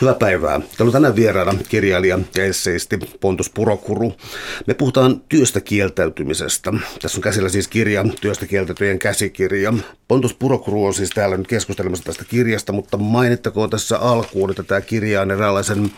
[0.00, 0.60] Hyvää päivää.
[0.60, 4.12] Täällä on tänään vieraana kirjailija ja esseisti Pontus Purokuru.
[4.66, 6.72] Me puhutaan työstä kieltäytymisestä.
[7.02, 9.74] Tässä on käsillä siis kirja, työstä kieltäytyjen käsikirja.
[10.08, 14.80] Pontus Purokuru on siis täällä nyt keskustelemassa tästä kirjasta, mutta mainittakoon tässä alkuun, että tämä
[14.80, 15.90] kirja on eräänlaisen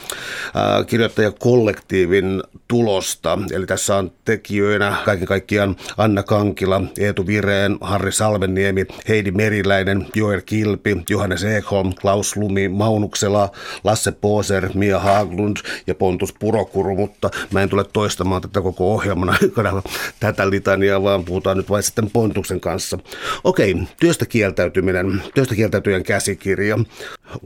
[0.87, 3.39] kirjoittajakollektiivin tulosta.
[3.53, 10.41] Eli tässä on tekijöinä kaiken kaikkiaan Anna Kankila, Eetu Vireen, Harri Salveniemi, Heidi Meriläinen, Joel
[10.47, 13.51] Kilpi, Johannes Ekholm, Klaus Lumi, Maunuksela,
[13.87, 19.35] Lasse Poser, Mia Haglund ja Pontus Purokuru, mutta mä en tule toistamaan tätä koko ohjelmana
[20.21, 22.99] tätä litania, vaan puhutaan nyt vain sitten Pontuksen kanssa.
[23.45, 26.79] Okei, työstä kieltäytyminen, työstä kieltäytyjän käsikirja.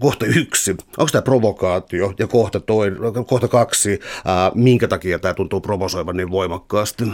[0.01, 2.15] Kohta yksi, onko tämä provokaatio?
[2.19, 2.93] Ja kohta, toi,
[3.27, 7.05] kohta kaksi, ää, minkä takia tämä tuntuu provosoivan niin voimakkaasti?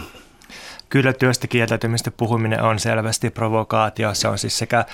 [0.89, 4.13] Kyllä työstä kieltäytymistä puhuminen on selvästi provokaatio.
[4.13, 4.85] Se on siis sekä,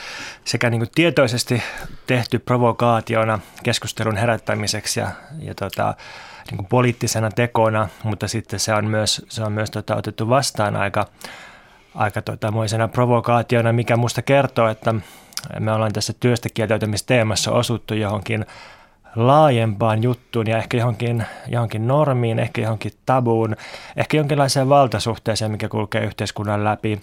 [0.45, 1.63] sekä niin tietoisesti
[2.07, 5.95] tehty provokaationa keskustelun herättämiseksi ja, ja tota,
[6.51, 10.75] niin kuin poliittisena tekona, mutta sitten se on myös, se on myös tota, otettu vastaan
[10.75, 11.07] aika,
[11.95, 14.95] aika tota, moisena provokaationa, mikä musta kertoo, että
[15.59, 18.45] me ollaan tässä työstä kieltäytymisteemassa osuttu johonkin
[19.15, 23.55] laajempaan juttuun ja ehkä johonkin, johonkin normiin, ehkä johonkin tabuun,
[23.97, 27.01] ehkä jonkinlaiseen valtasuhteeseen, mikä kulkee yhteiskunnan läpi.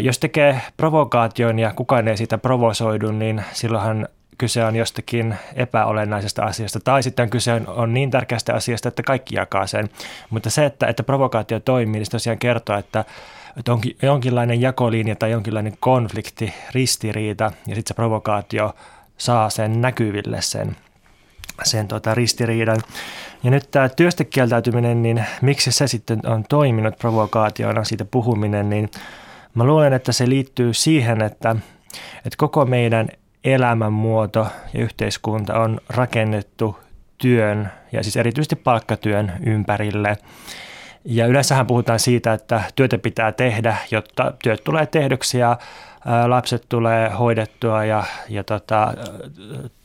[0.00, 6.80] Jos tekee provokaation ja kukaan ei siitä provosoidu, niin silloinhan kyse on jostakin epäolennaisesta asiasta,
[6.80, 9.90] tai sitten kyse on, on niin tärkeästä asiasta, että kaikki jakaa sen.
[10.30, 13.04] Mutta se, että, että provokaatio toimii, niin se tosiaan kertoo, että,
[13.56, 18.74] että onkin jonkinlainen jakolinja tai jonkinlainen konflikti, ristiriita, ja sitten se provokaatio
[19.16, 20.76] saa sen näkyville sen
[21.62, 22.82] sen tota, ristiriidan.
[23.44, 28.90] Ja nyt tämä työstä kieltäytyminen, niin miksi se sitten on toiminut provokaationa, siitä puhuminen, niin
[29.54, 31.56] mä luulen, että se liittyy siihen, että,
[32.16, 33.08] että koko meidän
[33.44, 36.78] elämänmuoto ja yhteiskunta on rakennettu
[37.18, 40.16] työn ja siis erityisesti palkkatyön ympärille.
[41.04, 45.58] Ja yleensähän puhutaan siitä, että työtä pitää tehdä, jotta työt tulee tehdyksi ja
[46.26, 48.94] lapset tulee hoidettua ja, ja tota,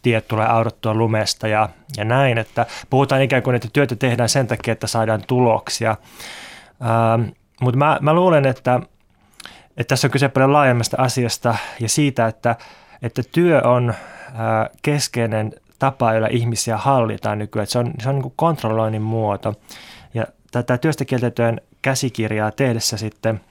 [0.02, 2.38] tiet tulee audottua lumesta ja, ja näin.
[2.38, 5.96] Että puhutaan ikään kuin, että työtä tehdään sen takia, että saadaan tuloksia.
[6.82, 7.30] Ähm,
[7.62, 8.80] mutta mä, mä luulen, että,
[9.78, 12.56] että tässä on kyse paljon laajemmasta asiasta ja siitä, että,
[13.02, 13.94] että työ on
[14.36, 17.64] ää, keskeinen tapa, jolla ihmisiä hallitaan nykyään.
[17.64, 19.54] Että se on, se on niin kuin kontrolloinnin muoto.
[20.14, 23.42] Ja tätä työstä kieltäytyön käsikirjaa tehdessä sitten–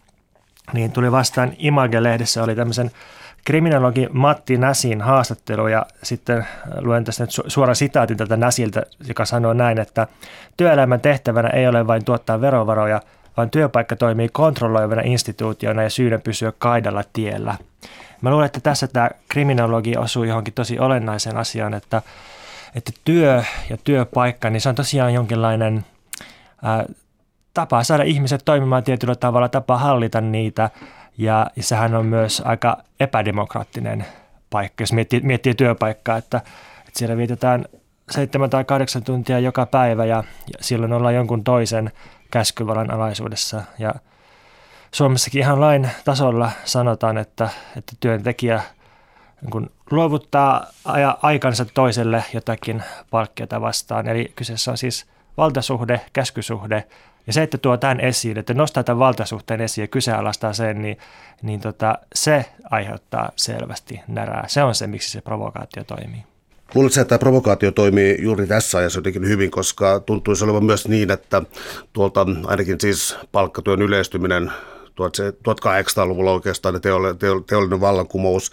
[0.73, 2.91] niin tuli vastaan Image-lehdessä oli tämmöisen
[3.45, 6.47] kriminologi Matti Näsin haastattelu ja sitten
[6.81, 10.07] luen tästä nyt suoran sitaatin tältä Näsiltä, joka sanoo näin, että
[10.57, 13.01] työelämän tehtävänä ei ole vain tuottaa verovaroja,
[13.37, 17.55] vaan työpaikka toimii kontrolloivana instituutiona ja syynä pysyä kaidalla tiellä.
[18.21, 22.03] Mä luulen, että tässä tämä kriminologi osuu johonkin tosi olennaiseen asiaan, että,
[22.75, 25.85] että työ ja työpaikka, niin se on tosiaan jonkinlainen
[26.63, 26.85] ää,
[27.57, 30.71] tapa saada ihmiset toimimaan tietyllä tavalla, tapa hallita niitä
[31.19, 34.07] ja, sehän on myös aika epädemokraattinen
[34.51, 36.39] paikka, jos miettii, miettii työpaikkaa, että,
[36.79, 37.65] että siellä vietetään
[38.11, 41.93] seitsemän tai kahdeksan tuntia joka päivä ja, ja silloin ollaan jonkun toisen
[42.31, 43.95] käskyvalan alaisuudessa ja
[44.93, 48.63] Suomessakin ihan lain tasolla sanotaan, että, että työntekijä
[49.43, 50.67] niin luovuttaa
[51.23, 54.09] aikansa toiselle jotakin palkkiota vastaan.
[54.09, 55.07] Eli kyseessä on siis
[55.37, 56.85] valtasuhde, käskysuhde
[57.27, 60.99] ja se, että tuo tämän esiin, että nostaa tämän valtasuhteen esiin ja kyseenalaistaa sen, niin,
[61.43, 64.45] niin tota, se aiheuttaa selvästi närää.
[64.49, 66.23] Se on se, miksi se provokaatio toimii.
[66.75, 71.11] Luuletko, että tämä provokaatio toimii juuri tässä ajassa jotenkin hyvin, koska tuntuisi olevan myös niin,
[71.11, 71.43] että
[71.93, 74.53] tuolta ainakin siis palkkatyön yleistyminen
[75.01, 76.81] 1800-luvulla oikeastaan
[77.47, 78.53] teollinen vallankumous,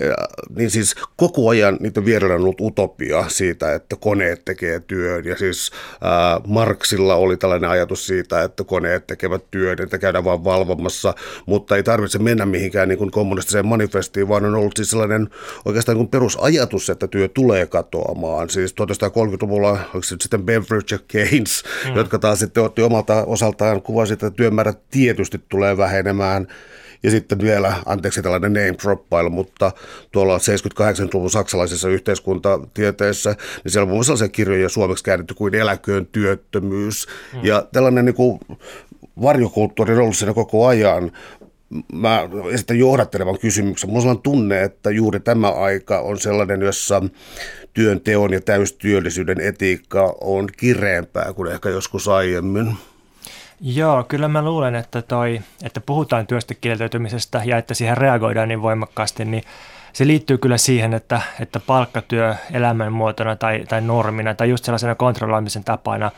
[0.00, 0.16] ja,
[0.56, 5.24] niin siis koko ajan niiden vierellä on ollut utopia siitä, että koneet tekee työn.
[5.24, 10.44] Ja siis ää, Marksilla oli tällainen ajatus siitä, että koneet tekevät työn, että käydään vain
[10.44, 11.14] valvomassa,
[11.46, 15.28] mutta ei tarvitse mennä mihinkään niin kuin kommunistiseen manifestiin, vaan on ollut siis sellainen
[15.64, 18.50] oikeastaan niin kuin perusajatus, että työ tulee katoamaan.
[18.50, 21.96] Siis 1930-luvulla onko se sitten Beveridge ja Keynes, mm.
[21.96, 26.46] jotka taas sitten otti omalta osaltaan kuvasi, että työmäärä tietysti tulee vähenemään.
[27.02, 29.72] Ja sitten vielä, anteeksi tällainen name droppailu, mutta
[30.12, 36.06] tuolla 78-luvun saksalaisessa yhteiskuntatieteessä, niin siellä on muun muassa sellaisia kirjoja suomeksi käännetty kuin eläköön
[36.06, 37.06] työttömyys.
[37.34, 37.44] Mm.
[37.44, 38.40] Ja tällainen niin kuin
[39.22, 41.12] varjokulttuuri on ollut siinä koko ajan.
[41.92, 43.90] Mä esitän johdattelevan kysymyksen.
[43.90, 47.02] Mulla on tunne, että juuri tämä aika on sellainen, jossa
[47.74, 52.76] työnteon ja täystyöllisyyden etiikka on kireempää kuin ehkä joskus aiemmin.
[53.60, 58.62] Joo, kyllä mä luulen, että, toi, että puhutaan työstä kieltäytymisestä ja että siihen reagoidaan niin
[58.62, 59.44] voimakkaasti, niin
[59.92, 65.64] se liittyy kyllä siihen, että, että palkkatyö elämänmuotona tai, tai normina tai just sellaisena kontrolloimisen
[65.64, 66.10] tapana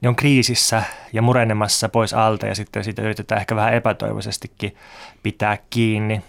[0.00, 4.76] niin on kriisissä ja murenemassa pois alta ja sitten siitä yritetään ehkä vähän epätoivoisestikin
[5.22, 6.22] pitää kiinni.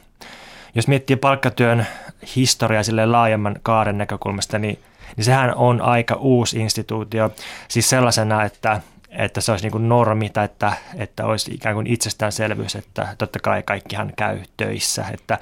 [0.75, 1.87] Jos miettii palkkatyön
[2.35, 4.79] historiaa sille laajemman kaaren näkökulmasta, niin,
[5.15, 7.31] niin sehän on aika uusi instituutio.
[7.67, 11.87] Siis sellaisena, että, että se olisi niin kuin normi tai että, että olisi ikään kuin
[11.87, 15.05] itsestäänselvyys, että totta kai kaikkihan käy töissä.
[15.13, 15.37] Että,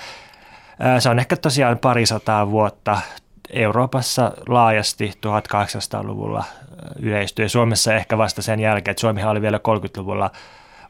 [1.00, 3.02] se on ehkä tosiaan parisataa vuotta
[3.50, 6.44] Euroopassa laajasti 1800-luvulla
[7.00, 10.32] yleistyi Suomessa ehkä vasta sen jälkeen, että Suomihan oli vielä 30-luvulla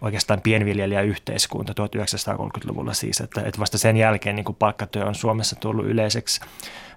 [0.01, 5.85] oikeastaan pienviljelijäyhteiskunta 1930-luvulla siis, että, että vasta sen jälkeen niin kuin palkkatyö on Suomessa tullut
[5.85, 6.41] yleiseksi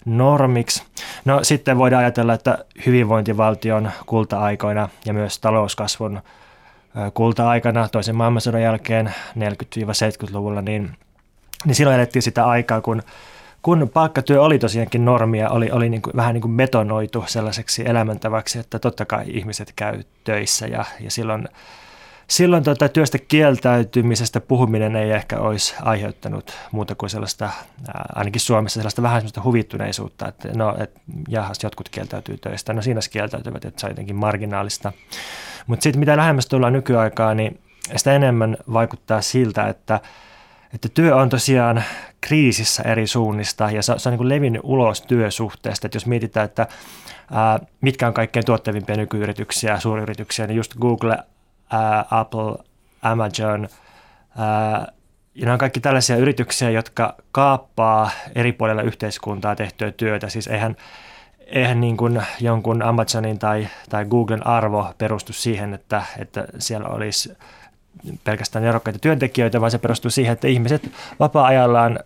[0.04, 0.82] normiksi.
[1.24, 6.20] No sitten voidaan ajatella, että hyvinvointivaltion kulta-aikoina ja myös talouskasvun
[7.14, 10.96] kulta-aikana toisen maailmansodan jälkeen 40-70-luvulla, niin,
[11.64, 13.02] niin silloin elettiin sitä aikaa, kun
[13.62, 18.58] kun palkkatyö oli tosiaankin normia, oli, oli niin kuin, vähän niin kuin betonoitu sellaiseksi elämäntavaksi,
[18.58, 21.48] että totta kai ihmiset käy töissä ja, ja silloin
[22.30, 27.50] silloin tuota, työstä kieltäytymisestä puhuminen ei ehkä olisi aiheuttanut muuta kuin sellaista,
[28.14, 30.90] ainakin Suomessa sellaista vähän sellaista huvittuneisuutta, että no, et,
[31.28, 34.92] jahas, jotkut kieltäytyy töistä, no siinä kieltäytyvät, että se on jotenkin marginaalista.
[35.66, 37.60] Mutta sitten mitä lähemmäs tullaan nykyaikaan, niin
[37.96, 40.00] sitä enemmän vaikuttaa siltä, että,
[40.74, 41.84] että työ on tosiaan
[42.20, 45.86] kriisissä eri suunnista ja se, se on niin levinnyt ulos työsuhteesta.
[45.86, 46.66] Että jos mietitään, että
[47.32, 51.18] ää, mitkä on kaikkein tuottavimpia nykyyrityksiä, suuryrityksiä, niin just Google,
[51.70, 52.56] ää, Apple,
[53.02, 53.68] Amazon,
[54.38, 54.92] ää,
[55.34, 60.28] ja nämä on kaikki tällaisia yrityksiä, jotka kaappaa eri puolilla yhteiskuntaa tehtyä työtä.
[60.28, 60.76] Siis eihän,
[61.46, 67.32] eihän niin kuin jonkun Amazonin tai, tai Googlen arvo perustu siihen, että, että siellä olisi
[68.24, 71.98] pelkästään erokkaita työntekijöitä, vaan se perustuu siihen, että ihmiset vapaa-ajallaan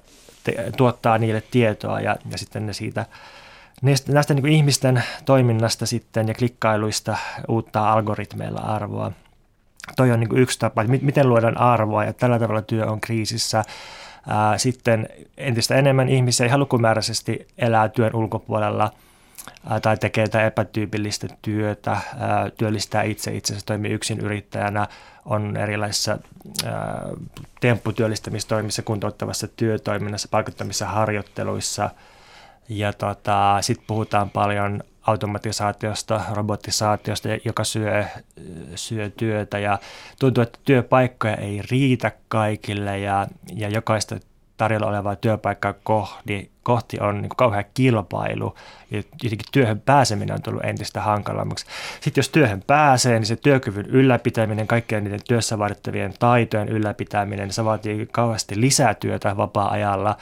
[0.45, 3.07] te, tuottaa niille tietoa ja, ja sitten ne siitä
[3.83, 7.17] näistä, näistä niin ihmisten toiminnasta sitten ja klikkailuista
[7.49, 9.13] uuttaa algoritmeilla arvoa
[9.97, 13.65] toi on niin yksi tapa, että miten luodaan arvoa ja tällä tavalla työ on kriisissä.
[14.57, 18.91] Sitten entistä enemmän ihmisiä ihan lukumääräisesti elää työn ulkopuolella
[19.83, 21.97] tai tekee jotain epätyypillistä työtä,
[22.57, 24.87] työllistää itse itsensä, toimii yksin yrittäjänä,
[25.25, 26.19] on erilaisissa
[27.61, 31.91] tempputyöllistämistoimissa, kuntouttavassa työtoiminnassa, palkattomissa harjoitteluissa.
[32.69, 38.05] Ja tota, sitten puhutaan paljon automatisaatiosta, robotisaatiosta, joka syö,
[38.75, 39.79] syö työtä ja
[40.21, 44.17] tuntuu, että työpaikkoja ei riitä kaikille ja, ja jokaista
[44.57, 48.55] tarjolla olevaa työpaikkaa kohti, kohti on niin kauhean kilpailu
[48.91, 51.67] ja jotenkin työhön pääseminen on tullut entistä hankalammaksi.
[52.01, 57.65] Sitten jos työhön pääsee, niin se työkyvyn ylläpitäminen, kaikkien niiden työssä vaadittavien taitojen ylläpitäminen, se
[57.65, 60.17] vaatii kauheasti lisää työtä vapaa-ajalla.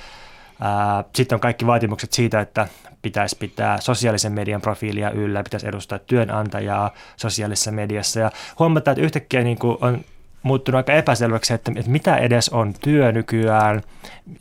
[1.15, 2.69] Sitten on kaikki vaatimukset siitä, että
[3.03, 8.21] pitäisi pitää sosiaalisen median profiilia yllä, pitäisi edustaa työnantajaa sosiaalisessa mediassa.
[8.21, 10.05] Ja huomataan, että yhtäkkiä niin kuin on
[10.43, 13.83] muuttunut aika epäselväksi, että, että mitä edes on työ nykyään,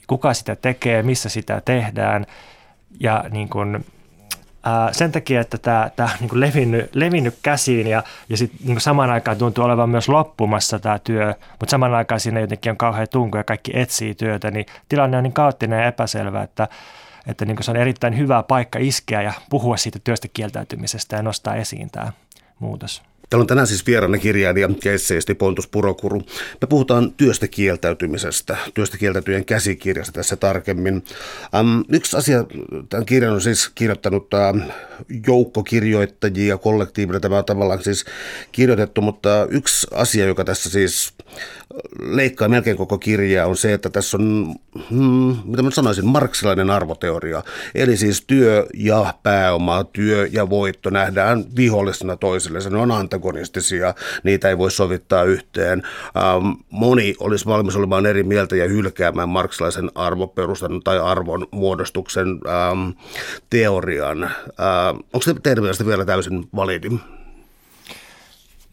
[0.08, 2.26] kuka sitä tekee, missä sitä tehdään.
[3.00, 3.86] Ja niin kuin,
[4.64, 8.82] ää, sen takia, että tämä, tämä on niin levinnyt, levinnyt käsiin ja, ja sit niin
[8.82, 13.08] samaan aikaan tuntuu olevan myös loppumassa tämä työ, mutta samaan aikaan siinä jotenkin on kauhean
[13.12, 16.68] tunku ja kaikki etsii työtä, niin tilanne on niin kaoottinen ja epäselvä, että
[17.28, 21.56] että niin se on erittäin hyvä paikka iskeä ja puhua siitä työstä kieltäytymisestä ja nostaa
[21.56, 22.12] esiin tämä
[22.60, 23.11] muutos.
[23.32, 26.22] Täällä on tänään siis vieraana kirjailija ja esseisti Pontus Purokuru.
[26.62, 31.04] Me puhutaan työstä kieltäytymisestä, työstä kieltäytyjen käsikirjasta tässä tarkemmin.
[31.60, 32.44] Um, yksi asia,
[32.90, 34.62] tämän kirjan on siis kirjoittanut uh,
[35.28, 38.06] joukko kirjoittajia, kollektiivina tämä on tavallaan siis
[38.52, 41.14] kirjoitettu, mutta yksi asia, joka tässä siis
[42.02, 44.56] leikkaa melkein koko kirjaa on se, että tässä on,
[44.90, 47.44] hmm, mitä mä sanoisin, marksilainen arvoteoria.
[47.76, 52.60] Eli siis työ ja pääoma, työ ja voitto nähdään vihollisena toisille.
[52.70, 55.84] Ne on antagonistisia, niitä ei voi sovittaa yhteen.
[56.18, 62.90] Ähm, moni olisi valmis olemaan eri mieltä ja hylkäämään marksilaisen arvoperustan tai arvon muodostuksen ähm,
[63.50, 64.24] teorian.
[64.24, 66.90] Ähm, onko se teidän mielestä vielä täysin validi?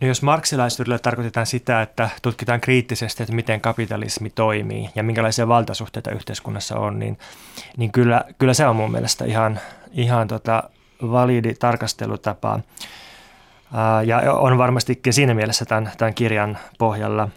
[0.00, 6.10] No jos marksilaisuudella tarkoitetaan sitä, että tutkitaan kriittisesti, että miten kapitalismi toimii ja minkälaisia valtasuhteita
[6.10, 7.18] yhteiskunnassa on, niin,
[7.76, 9.60] niin kyllä, kyllä se on mun mielestä ihan,
[9.92, 10.62] ihan tota
[11.02, 12.60] validi tarkastelutapa.
[14.06, 17.28] Ja on varmastikin siinä mielessä tämän, tämän kirjan pohjalla.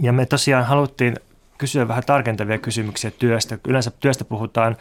[0.00, 1.16] Ja me tosiaan haluttiin
[1.58, 3.58] kysyä vähän tarkentavia kysymyksiä työstä.
[3.68, 4.76] Yleensä työstä puhutaan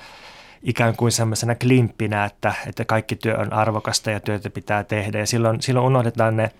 [0.63, 5.19] ikään kuin semmoisena klimppinä, että, että kaikki työ on arvokasta ja työtä pitää tehdä.
[5.19, 6.51] Ja silloin, silloin unohdetaan ne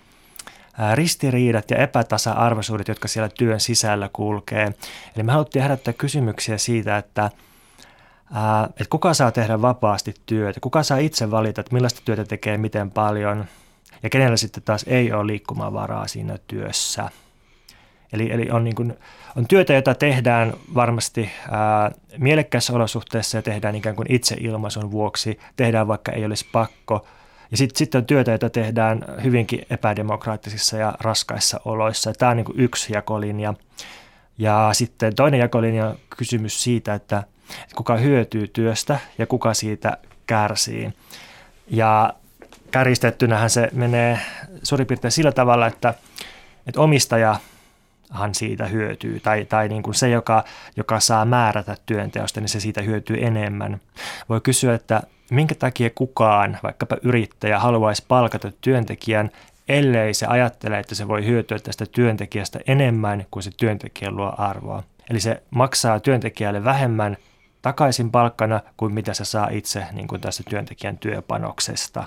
[0.94, 4.74] ristiriidat ja epätasa-arvoisuudet, jotka siellä työn sisällä kulkee.
[5.16, 7.32] Eli me haluttiin herättää kysymyksiä siitä, että
[8.70, 12.92] että kuka saa tehdä vapaasti työtä, kuka saa itse valita, että millaista työtä tekee, miten
[12.92, 13.46] paljon
[14.04, 17.10] ja kenellä sitten taas ei ole liikkumavaraa siinä työssä.
[18.14, 18.94] Eli, eli on, niin kuin,
[19.38, 25.40] on työtä, jota tehdään varmasti ää, mielekkäissä olosuhteissa ja tehdään ikään kuin itse ilmaisun vuoksi,
[25.56, 27.06] tehdään vaikka ei olisi pakko.
[27.54, 32.14] Ja sitten sit on työtä, jota tehdään hyvinkin epädemokraattisissa ja raskaissa oloissa.
[32.14, 33.54] Tämä on niin yksi jakolinja.
[34.38, 37.24] Ja sitten toinen jakolinja on kysymys siitä, että
[37.76, 40.94] kuka hyötyy työstä ja kuka siitä kärsii.
[41.68, 42.14] Ja
[42.72, 44.20] kärjistettynähän se menee
[44.64, 45.94] suurin piirtein sillä tavalla, että,
[46.68, 47.36] että omistaja
[48.14, 50.44] hän siitä hyötyy, tai, tai niin kuin se, joka,
[50.76, 53.80] joka saa määrätä työnteosta, niin se siitä hyötyy enemmän.
[54.30, 55.02] Voi kysyä, että
[55.32, 59.30] minkä takia kukaan, vaikkapa yrittäjä, haluaisi palkata työntekijän,
[59.68, 64.84] ellei se ajattele, että se voi hyötyä tästä työntekijästä enemmän kuin se työntekijä luo arvoa.
[65.10, 67.18] Eli se maksaa työntekijälle vähemmän
[67.62, 72.04] takaisin palkkana kuin mitä se saa itse niin kuin tästä työntekijän työpanoksesta.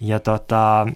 [0.00, 0.86] Ja tota,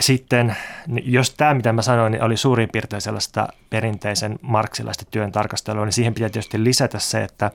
[0.00, 0.56] sitten,
[1.02, 5.92] jos tämä mitä mä sanoin, niin oli suurin piirtein sellaista perinteisen marksilaista työn tarkastelua, niin
[5.92, 7.50] siihen pitää tietysti lisätä se, että,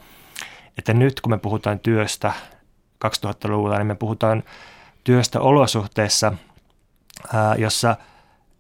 [0.78, 2.34] että nyt kun me puhutaan työstä
[3.06, 4.44] 2000-luvulla, niin me puhutaan
[5.04, 6.34] työstä olosuhteissa,
[7.58, 7.96] jossa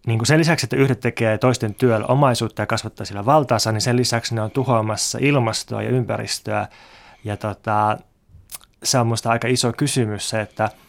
[0.07, 3.81] niin kuin sen lisäksi, että yhdet tekee toisten työllä omaisuutta ja kasvattaa sillä valtaansa, niin
[3.81, 6.67] sen lisäksi ne on tuhoamassa ilmastoa ja ympäristöä.
[7.23, 7.97] Ja tota,
[8.83, 10.69] se on minusta aika iso kysymys se, että–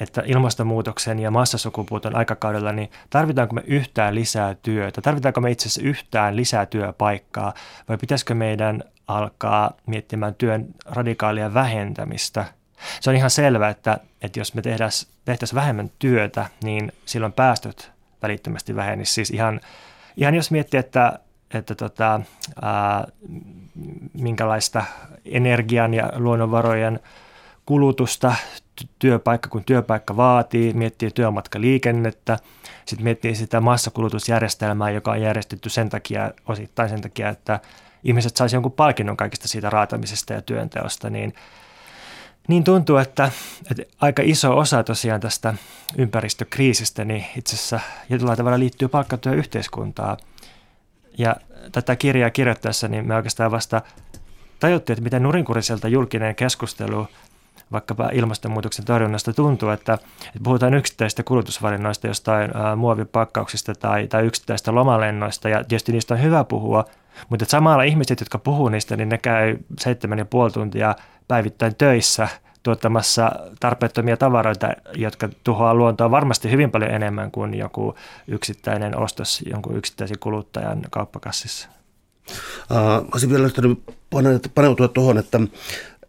[0.00, 5.00] että ilmastonmuutoksen ja massasukupuuton aikakaudella, niin tarvitaanko me yhtään lisää työtä?
[5.00, 7.54] Tarvitaanko me itse asiassa yhtään lisää työpaikkaa?
[7.88, 12.44] Vai pitäisikö meidän alkaa miettimään työn radikaalia vähentämistä?
[13.00, 17.92] Se on ihan selvää, että, että jos me tehtäisiin tehtäisi vähemmän työtä, niin silloin päästöt
[18.22, 19.14] välittömästi vähenisivät.
[19.14, 19.60] Siis ihan,
[20.16, 21.18] ihan jos miettii, että,
[21.54, 22.20] että tota,
[22.62, 23.06] ää,
[24.12, 24.84] minkälaista
[25.24, 27.00] energian ja luonnonvarojen
[27.66, 28.34] kulutusta
[28.98, 32.38] työpaikka, kun työpaikka vaatii, miettii työmatkaliikennettä,
[32.84, 37.60] sitten miettii sitä massakulutusjärjestelmää, joka on järjestetty sen takia, osittain sen takia, että
[38.04, 41.34] ihmiset saisi jonkun palkinnon kaikista siitä raatamisesta ja työnteosta, niin,
[42.48, 43.30] niin tuntuu, että,
[43.70, 45.54] että aika iso osa tosiaan tästä
[45.98, 50.16] ympäristökriisistä niin itse asiassa jollain tavalla liittyy palkkatyöyhteiskuntaan.
[51.18, 51.36] Ja
[51.72, 53.82] tätä kirjaa kirjoittaessa niin me oikeastaan vasta
[54.60, 57.08] tajuttiin, että miten nurinkuriselta julkinen keskustelu–
[57.72, 64.74] vaikkapa ilmastonmuutoksen torjunnasta tuntuu, että, että puhutaan yksittäisistä kulutusvalinnoista, jostain ää, muovipakkauksista tai, tai yksittäisistä
[64.74, 66.84] lomalennoista, ja tietysti niistä on hyvä puhua,
[67.28, 70.94] mutta samalla ihmiset, jotka puhuu niistä, niin ne käy seitsemän ja puoli tuntia
[71.28, 72.28] päivittäin töissä
[72.62, 77.94] tuottamassa tarpeettomia tavaroita, jotka tuhoaa luontoa varmasti hyvin paljon enemmän kuin joku
[78.28, 81.68] yksittäinen ostos jonkun yksittäisen kuluttajan kauppakassissa.
[82.70, 83.48] Uh, olisin vielä
[84.54, 85.40] paneutua tuohon, että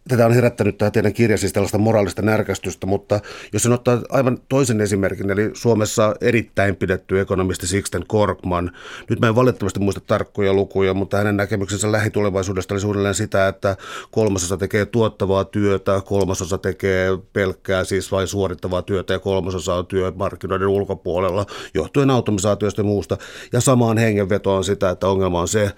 [0.08, 3.20] tätä on herättänyt tämä teidän kirja siis tällaista moraalista närkästystä, mutta
[3.52, 8.70] jos sen ottaa aivan toisen esimerkin, eli Suomessa erittäin pidetty ekonomisti Sixten Korkman,
[9.10, 13.76] nyt mä en valitettavasti muista tarkkoja lukuja, mutta hänen näkemyksensä lähitulevaisuudesta oli suunnilleen sitä, että
[14.10, 20.68] kolmasosa tekee tuottavaa työtä, kolmasosa tekee pelkkää siis vain suorittavaa työtä ja kolmasosa on työmarkkinoiden
[20.68, 23.18] ulkopuolella johtuen automatisaatiosta ja muusta.
[23.52, 25.72] Ja samaan hengenvetoon sitä, että ongelma on se,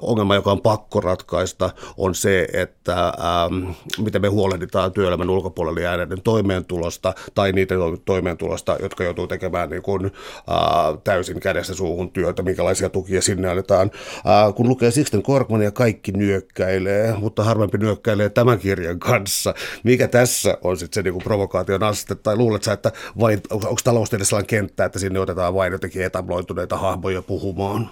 [0.00, 6.22] ongelma, joka on pakko ratkaista, on se, että ähm, miten me huolehditaan työelämän ulkopuolelle jääneiden
[6.22, 12.88] toimeentulosta tai niiden toimeentulosta, jotka joutuu tekemään niin kuin, äh, täysin kädestä suuhun työtä, minkälaisia
[12.90, 13.90] tukia sinne annetaan.
[14.16, 19.54] Äh, kun lukee Sixten Korkmania, kaikki nyökkäilee, mutta harvempi nyökkäilee tämän kirjan kanssa.
[19.84, 24.24] Mikä tässä on sitten se niin kuin provokaation aste, tai luuletko että vain, onko taloustiede
[24.24, 27.88] sellainen kenttä, että sinne otetaan vain jotenkin etabloituneita hahmoja puhumaan?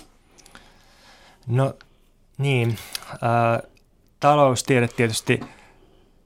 [1.47, 1.75] No
[2.39, 2.79] niin,
[3.13, 3.71] äh,
[4.21, 5.41] taloustiede tietysti,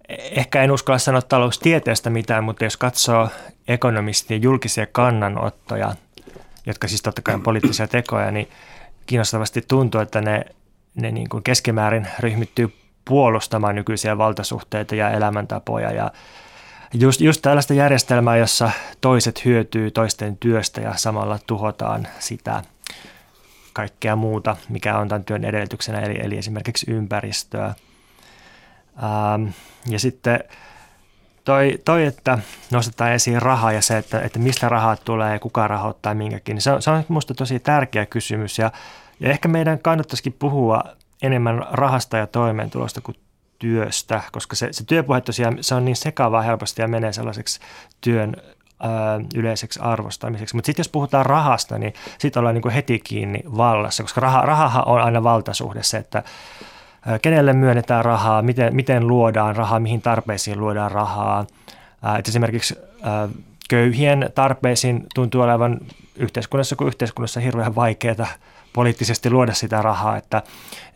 [0.09, 3.29] ehkä en uskalla sanoa taloustieteestä mitään, mutta jos katsoo
[3.69, 5.95] ekonomistien julkisia kannanottoja,
[6.67, 8.49] jotka siis totta kai on poliittisia tekoja, niin
[9.07, 10.45] kiinnostavasti tuntuu, että ne,
[10.95, 15.93] ne niin kuin keskimäärin ryhmittyy puolustamaan nykyisiä valtasuhteita ja elämäntapoja.
[15.93, 16.13] Ja
[16.95, 22.63] just, just tällaista järjestelmää, jossa toiset hyötyy toisten työstä ja samalla tuhotaan sitä–
[23.75, 27.75] kaikkea muuta, mikä on tämän työn edellytyksenä, eli, eli esimerkiksi ympäristöä.
[29.03, 29.49] Ähm,
[29.89, 30.41] ja sitten
[31.45, 32.39] toi, toi, että
[32.71, 36.63] nostetaan esiin rahaa ja se, että, että mistä rahat tulee ja kuka rahoittaa minkäkin, niin
[36.63, 38.59] se on, se on minusta tosi tärkeä kysymys.
[38.59, 38.73] Ja,
[39.21, 40.85] ja ehkä meidän kannattaisikin puhua
[41.23, 43.17] enemmän rahasta ja toimeentulosta kuin
[43.59, 47.61] työstä, koska se, se työpuhe tosiaan se on niin sekavaa helposti ja menee sellaiseksi
[48.01, 48.37] työn
[49.35, 50.55] yleiseksi arvostamiseksi.
[50.55, 54.89] Mutta sitten jos puhutaan rahasta, niin sitten ollaan niin heti kiinni vallassa, koska raha, rahahan
[54.89, 56.23] on aina valtasuhde se, että
[57.23, 61.47] kenelle myönnetään rahaa, miten, miten luodaan rahaa, mihin tarpeisiin luodaan rahaa.
[62.19, 62.79] Et esimerkiksi
[63.69, 65.81] köyhien tarpeisiin tuntuu olevan
[66.17, 68.27] yhteiskunnassa kuin yhteiskunnassa hirveän vaikeaa
[68.73, 70.43] poliittisesti luoda sitä rahaa, että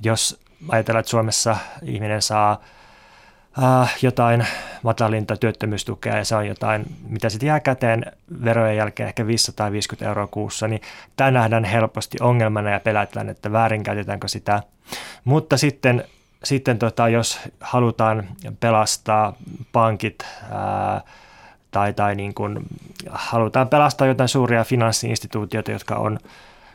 [0.00, 2.60] jos ajatellaan, että Suomessa ihminen saa
[3.62, 4.46] äh, jotain
[4.82, 8.04] matalinta työttömyystukea ja se on jotain, mitä sitten jää käteen
[8.44, 10.80] verojen jälkeen ehkä 550 euroa kuussa, niin
[11.16, 14.62] tämä nähdään helposti ongelmana ja pelätään, että väärinkäytetäänkö sitä.
[15.24, 16.04] Mutta sitten,
[16.44, 18.28] sitten tota, jos halutaan
[18.60, 19.34] pelastaa
[19.72, 21.00] pankit ää,
[21.70, 22.58] tai, tai niin kuin,
[23.10, 26.18] halutaan pelastaa jotain suuria finanssiinstituutioita, jotka on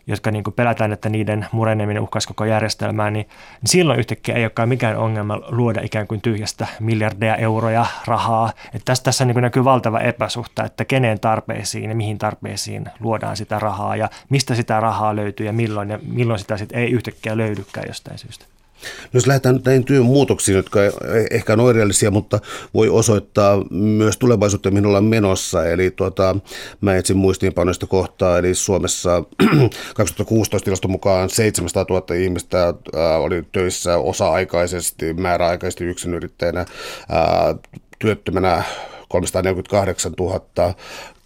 [0.08, 3.26] jotka niin kuin pelätään, että niiden mureneminen uhkaisi koko järjestelmää, niin,
[3.62, 8.54] niin silloin yhtäkkiä ei olekaan mikään ongelma luoda ikään kuin tyhjästä miljardeja euroja rahaa.
[8.66, 13.38] Että tässä, tässä niin kuin näkyy valtava epäsuhta, että kenen tarpeisiin ja mihin tarpeisiin luodaan
[13.38, 17.38] sitä rahaa ja mistä sitä rahaa löytyy ja milloin ja milloin sitä sitten ei yhtäkkiä
[17.38, 18.46] löydykään jostain syystä.
[18.84, 20.80] No jos lähdetään nyt näihin työn muutoksiin, jotka
[21.32, 22.40] ehkä on oireellisia, mutta
[22.74, 25.66] voi osoittaa myös tulevaisuutta, mihin ollaan menossa.
[25.66, 26.36] Eli tuota,
[26.82, 29.24] mä etsin muistiinpanoista kohtaa, eli Suomessa
[29.96, 32.74] 2016 tilaston mukaan 700 000 ihmistä äh,
[33.22, 36.68] oli töissä osa-aikaisesti, määräaikaisesti yksinyrittäjänä, äh,
[38.00, 38.64] työttömänä
[39.10, 40.74] 348 000,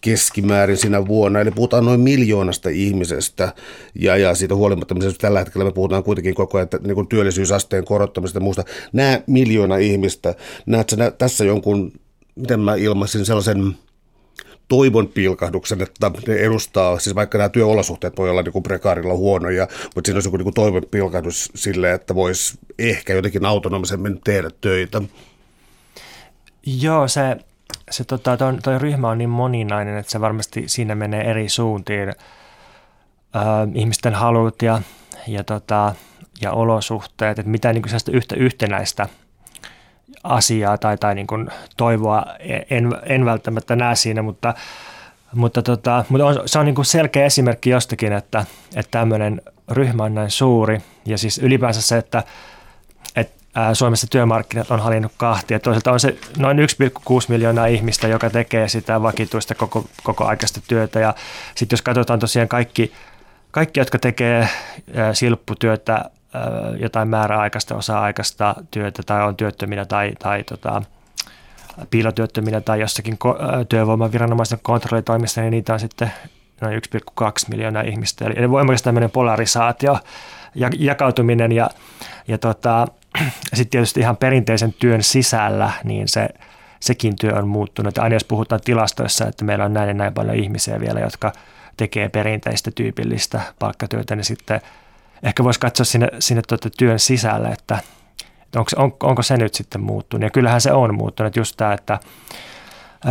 [0.07, 3.53] keskimäärin siinä vuonna, eli puhutaan noin miljoonasta ihmisestä,
[3.95, 7.85] ja, ja siitä huolimatta, tällä hetkellä me puhutaan kuitenkin koko ajan että, niin kuin työllisyysasteen
[7.85, 8.63] korottamisesta ja muusta.
[8.93, 10.35] Nämä miljoona ihmistä,
[10.65, 11.91] näetkö nä, tässä jonkun,
[12.35, 13.75] miten mä ilmaisin sellaisen
[14.67, 19.67] toivon pilkahduksen, että ne edustaa, siis vaikka nämä työolosuhteet voi olla niin kuin prekaarilla huonoja,
[19.95, 25.01] mutta siinä olisi joku niin toivon pilkahdus sille, että voisi ehkä jotenkin autonomisemmin tehdä töitä.
[26.65, 27.21] Joo, se
[27.91, 32.09] se tota, toi, toi ryhmä on niin moninainen, että se varmasti siinä menee eri suuntiin.
[32.09, 32.13] Ö,
[33.73, 34.81] ihmisten halut ja,
[35.27, 35.95] ja, tota,
[36.41, 39.07] ja olosuhteet, että mitä niin kuin yhtä yhtenäistä
[40.23, 42.25] asiaa tai, tai niin kuin toivoa
[42.69, 44.53] en, en välttämättä näe siinä, mutta,
[45.33, 48.45] mutta, tota, mutta on, se on niin kuin selkeä esimerkki jostakin, että,
[48.75, 52.23] että tämmöinen ryhmä on näin suuri ja siis ylipäänsä se, että
[53.73, 55.59] Suomessa työmarkkinat on hallinnut kahtia.
[55.59, 56.63] Toisaalta on se noin 1,6
[57.27, 60.99] miljoonaa ihmistä, joka tekee sitä vakituista koko, koko aikaista työtä.
[60.99, 61.13] Ja
[61.55, 62.93] sitten jos katsotaan tosiaan kaikki,
[63.51, 64.49] kaikki jotka tekee
[65.13, 66.05] silpputyötä,
[66.79, 70.81] jotain määräaikaista, osa-aikaista työtä tai on työttöminä tai, tai tota,
[71.89, 73.17] piilotyöttöminä tai jossakin
[73.69, 76.11] työvoimaviranomaisten kontrollitoimissa, niin niitä on sitten
[76.61, 78.25] noin 1,2 miljoonaa ihmistä.
[78.35, 79.97] Eli voimakas tämmöinen polarisaatio,
[80.79, 81.69] jakautuminen ja,
[82.27, 82.87] ja tota,
[83.53, 86.29] sitten tietysti ihan perinteisen työn sisällä, niin se,
[86.79, 87.97] sekin työ on muuttunut.
[87.97, 91.33] Aina jos puhutaan tilastoissa, että meillä on näin ja näin paljon ihmisiä vielä, jotka
[91.77, 94.61] tekee perinteistä tyypillistä palkkatyötä, niin sitten
[95.23, 97.79] ehkä voisi katsoa sinne, sinne tuota työn sisälle, että,
[98.41, 100.23] että onko, on, onko se nyt sitten muuttunut.
[100.23, 101.99] Ja kyllähän se on muuttunut just tämä, että,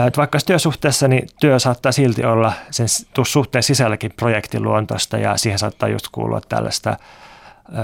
[0.07, 2.87] että vaikka työsuhteessa, niin työ saattaa silti olla sen
[3.27, 6.97] suhteen sisälläkin projektiluontoista ja siihen saattaa just kuulua tällaista–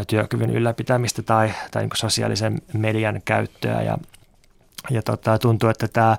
[0.07, 3.83] työkyvyn ylläpitämistä tai, tai niin sosiaalisen median käyttöä.
[3.83, 3.99] Ja,
[4.91, 6.17] ja tota, tuntuu, että tämä,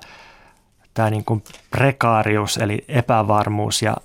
[0.94, 3.96] tämä niin kuin prekaarius eli epävarmuus ja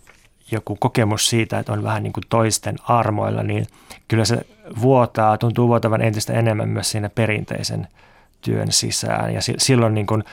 [0.52, 3.68] joku kokemus siitä, että on vähän niin kuin toisten armoilla, niin
[4.08, 4.46] kyllä se
[4.82, 7.88] vuotaa, tuntuu vuotavan entistä enemmän myös siinä perinteisen
[8.42, 9.34] työn sisään.
[9.34, 10.24] Ja silloin, niin kuin,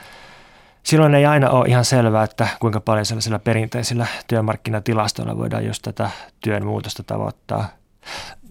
[0.83, 6.09] silloin ei aina ole ihan selvää, että kuinka paljon sellaisilla perinteisillä työmarkkinatilastoilla voidaan just tätä
[6.39, 7.69] työn muutosta tavoittaa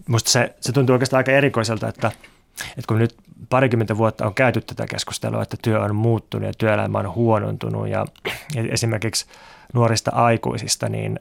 [0.07, 2.11] musta se, se tuntuu oikeastaan aika erikoiselta, että,
[2.69, 3.15] että kun nyt
[3.49, 8.05] parikymmentä vuotta on käyty tätä keskustelua, että työ on muuttunut ja työelämä on huonontunut ja
[8.55, 9.25] esimerkiksi
[9.73, 11.19] nuorista aikuisista, niin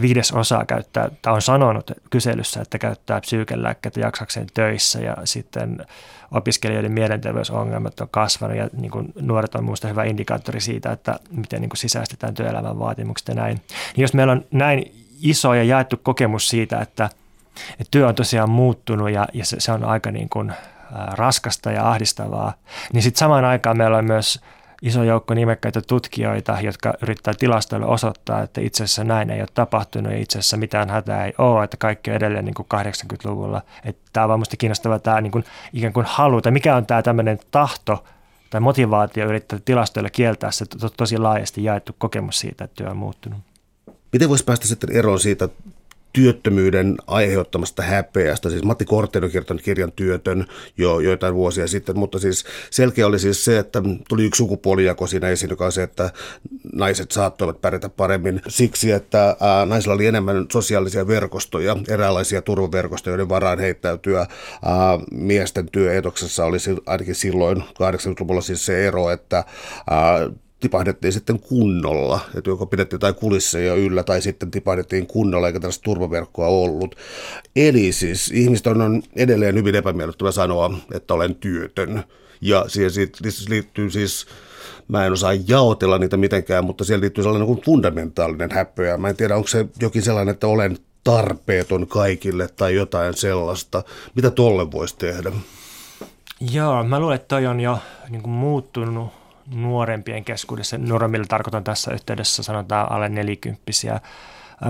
[0.00, 5.86] viides osa käyttää, tai on sanonut kyselyssä, että käyttää psyykelääkkeitä jaksakseen töissä ja sitten
[6.30, 11.60] opiskelijoiden mielenterveysongelmat on kasvanut ja niin kuin nuoret on minusta hyvä indikaattori siitä, että miten
[11.60, 13.60] niin kuin sisäistetään työelämän vaatimukset ja näin.
[13.96, 17.10] Niin jos meillä on näin iso ja jaettu kokemus siitä, että–
[17.70, 20.52] että työ on tosiaan muuttunut ja, ja se, se on aika niin kuin,
[21.12, 22.52] raskasta ja ahdistavaa.
[22.92, 24.40] Niin sitten samaan aikaan meillä on myös
[24.82, 30.12] iso joukko nimekkäitä tutkijoita, jotka yrittää tilastoilla osoittaa, että itse asiassa näin ei ole tapahtunut
[30.12, 33.62] ja itse asiassa mitään hätää ei ole, että kaikki on edelleen niin kuin 80-luvulla.
[33.84, 37.02] Että tämä on varmasti kiinnostava tämä niin kuin, ikään kuin halu, tai mikä on tämä
[37.02, 38.04] tämmöinen tahto
[38.50, 42.96] tai motivaatio yrittää tilastoilla kieltää se to, tosi laajasti jaettu kokemus siitä, että työ on
[42.96, 43.38] muuttunut.
[44.12, 45.48] Miten voisi päästä sitten eroon siitä
[46.16, 48.50] työttömyyden aiheuttamasta häpeästä.
[48.50, 53.18] Siis Matti Kortteen on kirjoittanut kirjan Työtön jo joitain vuosia sitten, mutta siis selkeä oli
[53.18, 56.10] siis se, että tuli yksi sukupuolijako siinä esiin, joka on se, että
[56.72, 63.58] naiset saattoivat pärjätä paremmin siksi, että naisilla oli enemmän sosiaalisia verkostoja, eräänlaisia turvaverkostoja, joiden varaan
[63.58, 64.26] heittäytyä.
[65.10, 69.44] Miesten työetoksessa oli ainakin silloin 80-luvulla siis se ero, että
[70.60, 75.82] tipahdettiin sitten kunnolla, että joko pidettiin tai kulisseja yllä tai sitten tipahdettiin kunnolla eikä tällaista
[75.82, 76.96] turvaverkkoa ollut.
[77.56, 82.04] Eli siis ihmiset on edelleen hyvin epämiellyttävä sanoa, että olen työtön.
[82.40, 82.90] Ja siihen
[83.48, 84.26] liittyy siis
[84.88, 88.96] Mä en osaa jaotella niitä mitenkään, mutta siellä liittyy sellainen kuin fundamentaalinen häppöjä.
[88.96, 93.82] Mä en tiedä, onko se jokin sellainen, että olen tarpeeton kaikille tai jotain sellaista.
[94.14, 95.32] Mitä tolle voisi tehdä?
[96.52, 99.08] Joo, mä luulen, että toi on jo niin kuin muuttunut
[99.54, 100.78] nuorempien keskuudessa.
[100.78, 104.00] Nuoremmilla tarkoitan tässä yhteydessä sanotaan alle nelikymppisiä.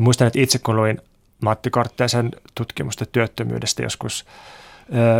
[0.00, 1.00] Muistan, että itse kun luin
[1.42, 4.26] Matti Kortteisen tutkimusta työttömyydestä joskus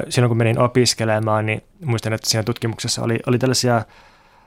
[0.09, 3.83] silloin, kun menin opiskelemaan, niin muistan, että siinä tutkimuksessa oli, oli tällaisia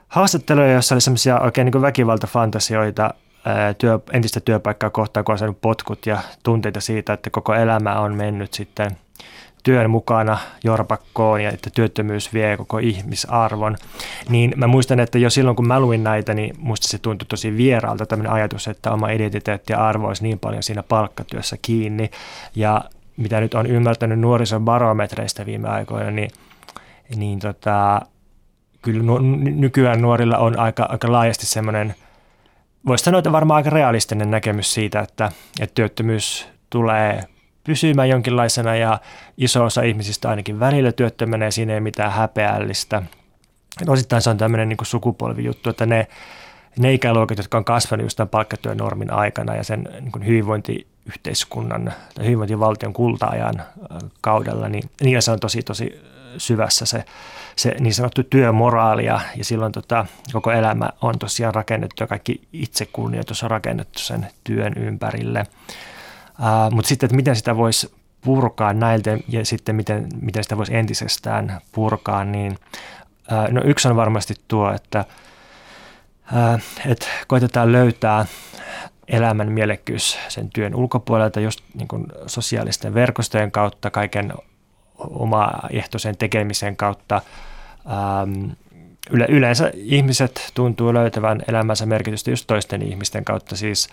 [0.08, 3.13] haastatteluja, joissa oli semmoisia oikein niin väkivaltafantasioita
[3.78, 8.15] työ, entistä työpaikkaa kohtaan, kun on saanut potkut ja tunteita siitä, että koko elämä on
[8.15, 8.91] mennyt sitten–
[9.63, 13.78] työn mukana jorpakkoon ja että työttömyys vie koko ihmisarvon,
[14.30, 17.58] niin mä muistan, että jo silloin kun mä luin näitä, niin musta se tuntui tosi
[17.58, 22.12] vieraalta tämmöinen ajatus, että oma identiteetti ja arvo olisi niin paljon siinä palkkatyössä kiinni.
[22.56, 22.82] Ja
[23.17, 26.30] mitä nyt on ymmärtänyt nuorison barometreistä viime aikoina, niin,
[27.15, 28.02] niin tota,
[28.82, 29.19] kyllä nu-
[29.56, 31.95] nykyään nuorilla on aika, aika laajasti semmoinen,
[32.88, 37.24] voisi sanoa, että varmaan aika realistinen näkemys siitä, että, että työttömyys tulee
[37.63, 39.00] pysymään jonkinlaisena ja
[39.38, 43.04] iso osa ihmisistä ainakin välillä työttömänä ja siinä ei mitään häpeällistä.
[43.88, 46.08] Osittain se on tämmöinen niin sukupolvijuttu, että ne,
[46.80, 52.26] ne ikäluokat, jotka on kasvanut just tämän palkkatyön normin aikana ja sen niin hyvinvointiyhteiskunnan tai
[52.26, 53.63] hyvinvointivaltion kulta-ajan
[54.22, 56.02] kaudella, niin niillä se on tosi tosi
[56.38, 57.06] syvässä se,
[57.56, 62.41] se niin sanottu työmoraali ja, ja silloin tota, koko elämä on tosiaan rakennettu ja kaikki
[62.54, 65.48] itsekunnioitus on rakennettu sen työn ympärille.
[66.39, 70.75] Uh, mutta sitten, että miten sitä voisi purkaa näiltä ja sitten miten, miten sitä voisi
[70.75, 72.52] entisestään purkaa, niin
[73.32, 75.06] uh, no yksi on varmasti tuo, että
[76.32, 78.25] uh, että koitetaan löytää
[79.08, 84.34] elämän mielekkyys sen työn ulkopuolelta just niin kuin sosiaalisten verkostojen kautta, kaiken
[84.97, 87.21] omaehtoisen tekemisen kautta.
[87.86, 88.52] Um,
[89.12, 93.89] yle, yleensä ihmiset tuntuu löytävän elämänsä merkitystä just toisten ihmisten kautta, siis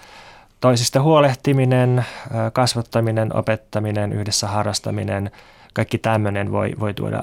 [0.60, 2.04] toisista huolehtiminen,
[2.52, 5.30] kasvattaminen, opettaminen, yhdessä harrastaminen,
[5.74, 7.22] kaikki tämmöinen voi, voi tuoda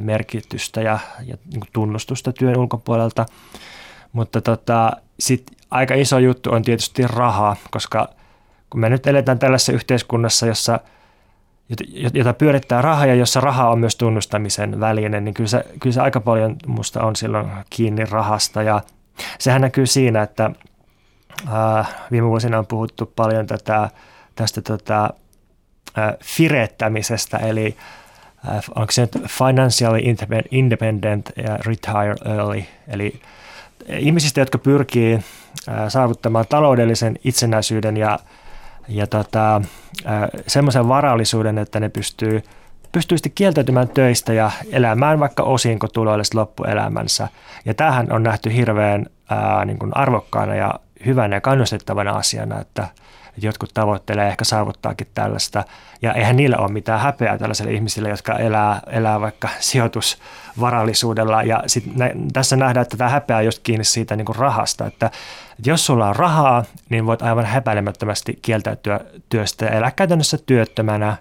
[0.00, 3.26] merkitystä ja, ja niin tunnustusta työn ulkopuolelta.
[4.12, 8.08] Mutta tota, sit aika iso juttu on tietysti raha, koska
[8.70, 10.80] kun me nyt eletään tällaisessa yhteiskunnassa, jossa
[12.14, 16.00] jota pyörittää raha ja jossa raha on myös tunnustamisen väline, niin kyllä se, kyllä se
[16.00, 18.62] aika paljon musta on silloin kiinni rahasta.
[18.62, 18.80] Ja
[19.38, 20.50] sehän näkyy siinä, että
[22.10, 23.90] viime vuosina on puhuttu paljon tätä,
[24.34, 25.10] tästä tota,
[25.98, 27.76] äh, firettämisestä, eli
[28.48, 29.98] äh, onko se nyt financially
[30.50, 33.20] independent ja retire early, eli
[33.88, 35.20] ihmisistä, jotka pyrkii
[35.88, 38.18] saavuttamaan taloudellisen itsenäisyyden ja,
[38.88, 39.62] ja tota,
[40.46, 42.42] semmoisen varallisuuden, että ne pystyy
[42.92, 47.28] pystyy sitten kieltäytymään töistä ja elämään vaikka osinkotuloille loppuelämänsä.
[47.64, 50.74] Ja tämähän on nähty hirveän ää, niin kuin arvokkaana ja
[51.06, 52.88] hyvänä ja kannustettavana asiana, että,
[53.42, 55.64] jotkut tavoittelee ehkä saavuttaakin tällaista.
[56.02, 61.42] Ja eihän niillä ole mitään häpeää tällaisille ihmisille, jotka elää, elää vaikka sijoitusvarallisuudella.
[61.42, 64.86] Ja sit nä, tässä nähdään, että tämä häpeä on just kiinni siitä niin kuin rahasta,
[64.86, 65.10] että
[65.66, 71.16] jos sulla on rahaa, niin voit aivan häpäilemättömästi kieltäytyä työstä ja elää käytännössä työttömänä.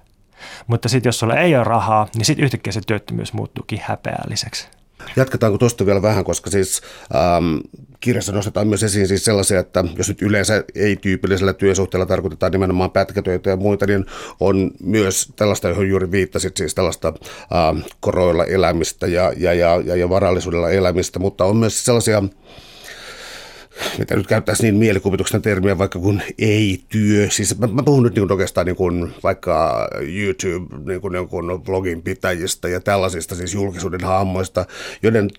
[0.67, 4.78] Mutta sitten jos sulla ei ole rahaa, niin sitten yhtäkkiä se työttömyys muuttuukin häpeälliseksi.
[5.15, 6.81] Jatketaanko tuosta vielä vähän, koska siis
[7.15, 7.57] ähm,
[7.99, 13.49] kirjassa nostetaan myös esiin siis sellaisia, että jos nyt yleensä ei-tyypillisellä työsuhteella tarkoitetaan nimenomaan pätkätöitä
[13.49, 14.05] ja muita, niin
[14.39, 17.13] on myös tällaista, johon juuri viittasit, siis tällaista
[17.55, 22.23] ähm, koroilla elämistä ja, ja, ja, ja, ja varallisuudella elämistä, mutta on myös sellaisia
[23.97, 27.29] mitä nyt käyttäisi niin mielikuvituksen termiä vaikka kun ei-työ.
[27.29, 32.79] Siis mä, mä puhun nyt niin oikeastaan niin kuin vaikka YouTube niin niin pitäjistä ja
[32.79, 34.65] tällaisista siis julkisuuden hahmoista,
[35.03, 35.29] joiden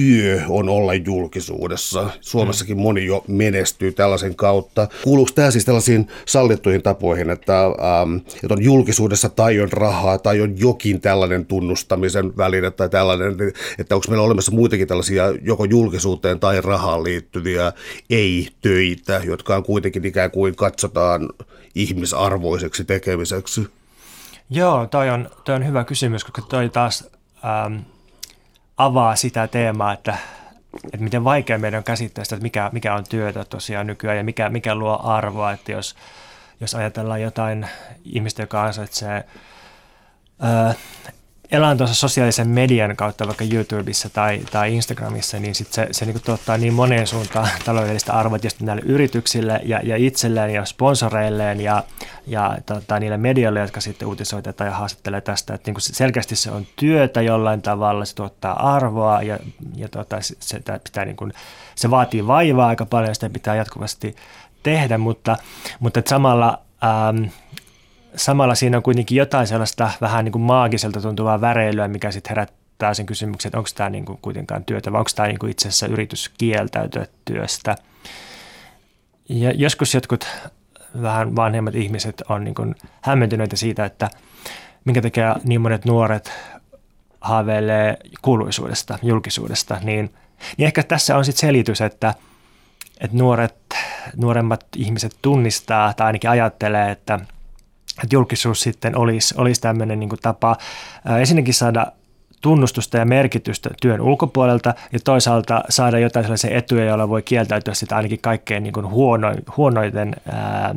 [0.00, 2.10] työ on olla julkisuudessa.
[2.20, 2.82] Suomessakin mm.
[2.82, 4.88] moni jo menestyy tällaisen kautta.
[5.04, 10.40] Kuuluuko tämä siis tällaisiin sallittuihin tapoihin, että, ähm, että on julkisuudessa tai on rahaa tai
[10.40, 13.36] on jokin tällainen tunnustamisen väline tai tällainen,
[13.78, 17.72] että onko meillä olemassa muitakin tällaisia joko julkisuuteen tai rahaan liittyviä
[18.10, 21.28] ei-töitä, jotka on kuitenkin ikään kuin katsotaan
[21.74, 23.66] ihmisarvoiseksi tekemiseksi?
[24.50, 27.10] Joo, toi on, toi on hyvä kysymys, koska toi taas
[27.44, 27.76] ähm,
[28.84, 30.18] avaa sitä teemaa, että,
[30.84, 34.24] että miten vaikea meidän on käsittää sitä, että mikä, mikä on työtä tosiaan nykyään ja
[34.24, 35.96] mikä, mikä luo arvoa, että jos,
[36.60, 37.66] jos ajatellaan jotain
[38.04, 39.24] ihmistä, joka ansaitsee
[40.44, 40.76] äh,
[41.52, 46.58] elantonsa sosiaalisen median kautta vaikka YouTubessa tai, tai Instagramissa, niin sit se, se niin tuottaa
[46.58, 51.84] niin moneen suuntaan taloudellista arvoa tietysti näille yrityksille ja, ja itselleen ja sponsoreilleen ja,
[52.26, 55.54] ja tota, niille medioille, jotka sitten uutisoitetaan ja haastattelee tästä.
[55.54, 59.38] Että niin selkeästi se on työtä jollain tavalla, se tuottaa arvoa ja,
[59.76, 61.32] ja tota, se, se, pitää niin kuin,
[61.74, 64.16] se vaatii vaivaa aika paljon, sitä pitää jatkuvasti
[64.62, 65.36] tehdä, mutta,
[65.80, 67.24] mutta samalla ähm,
[68.16, 72.94] samalla siinä on kuitenkin jotain sellaista vähän niin kuin maagiselta tuntuvaa väreilyä, mikä sitten herättää
[72.94, 75.68] sen kysymyksen, että onko tämä niin kuin kuitenkaan työtä vai onko tämä niin kuin itse
[75.68, 77.76] asiassa yritys kieltäytyä työstä.
[79.28, 80.26] Ja joskus jotkut
[81.02, 84.10] vähän vanhemmat ihmiset on niin kuin hämmentyneitä siitä, että
[84.84, 86.32] minkä takia niin monet nuoret
[87.20, 90.14] haaveilee kuuluisuudesta, julkisuudesta, niin,
[90.56, 92.14] niin ehkä tässä on sitten selitys, että,
[93.00, 93.54] että nuoret,
[94.16, 97.18] nuoremmat ihmiset tunnistaa tai ainakin ajattelee, että–
[97.90, 100.56] että julkisuus sitten olisi, olisi tämmöinen niin tapa
[101.18, 101.86] ensinnäkin saada
[102.40, 107.96] tunnustusta ja merkitystä työn ulkopuolelta ja toisaalta saada jotain sellaisia etuja, joilla voi kieltäytyä sitä
[107.96, 110.74] ainakin kaikkein niin huono, huonoiten ää,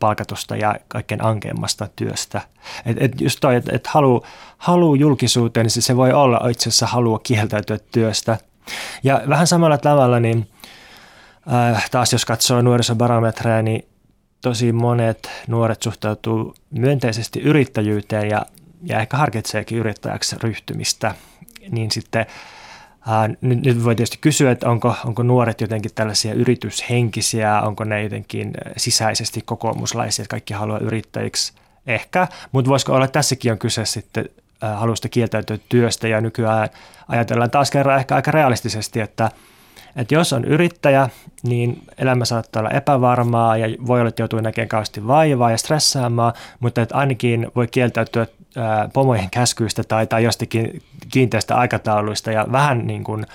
[0.00, 2.40] palkatusta ja kaikkein ankeimmasta työstä.
[2.86, 4.24] Et, et just toi, että et halu,
[4.58, 8.38] halu julkisuuteen, niin se, se voi olla itse asiassa halua kieltäytyä työstä.
[9.02, 10.48] Ja vähän samalla tavalla, niin
[11.52, 13.88] äh, taas jos katsoo nuorisobarometreja, niin
[14.40, 18.46] tosi monet nuoret suhtautuu myönteisesti yrittäjyyteen ja,
[18.82, 21.14] ja ehkä harkitseekin yrittäjäksi ryhtymistä,
[21.70, 22.26] niin sitten
[23.06, 28.02] ää, nyt, nyt voi tietysti kysyä, että onko, onko nuoret jotenkin tällaisia yrityshenkisiä, onko ne
[28.02, 31.52] jotenkin sisäisesti kokoomuslaisia, että kaikki haluaa yrittäjiksi.
[31.86, 34.28] Ehkä, mutta voisiko olla, tässäkin on kyse sitten
[34.74, 36.68] halusta kieltäytyä työstä ja nykyään
[37.08, 39.30] ajatellaan taas kerran ehkä aika realistisesti, että–
[39.96, 41.08] että jos on yrittäjä,
[41.42, 46.32] niin elämä saattaa olla epävarmaa ja voi olla, että joutuu näkemään kauheasti vaivaa ja stressaamaan,
[46.60, 48.26] mutta että ainakin voi kieltäytyä
[48.92, 50.82] pomojen käskyistä tai, tai jostakin
[51.12, 53.26] kiinteistä aikatauluista ja vähän niin kuin,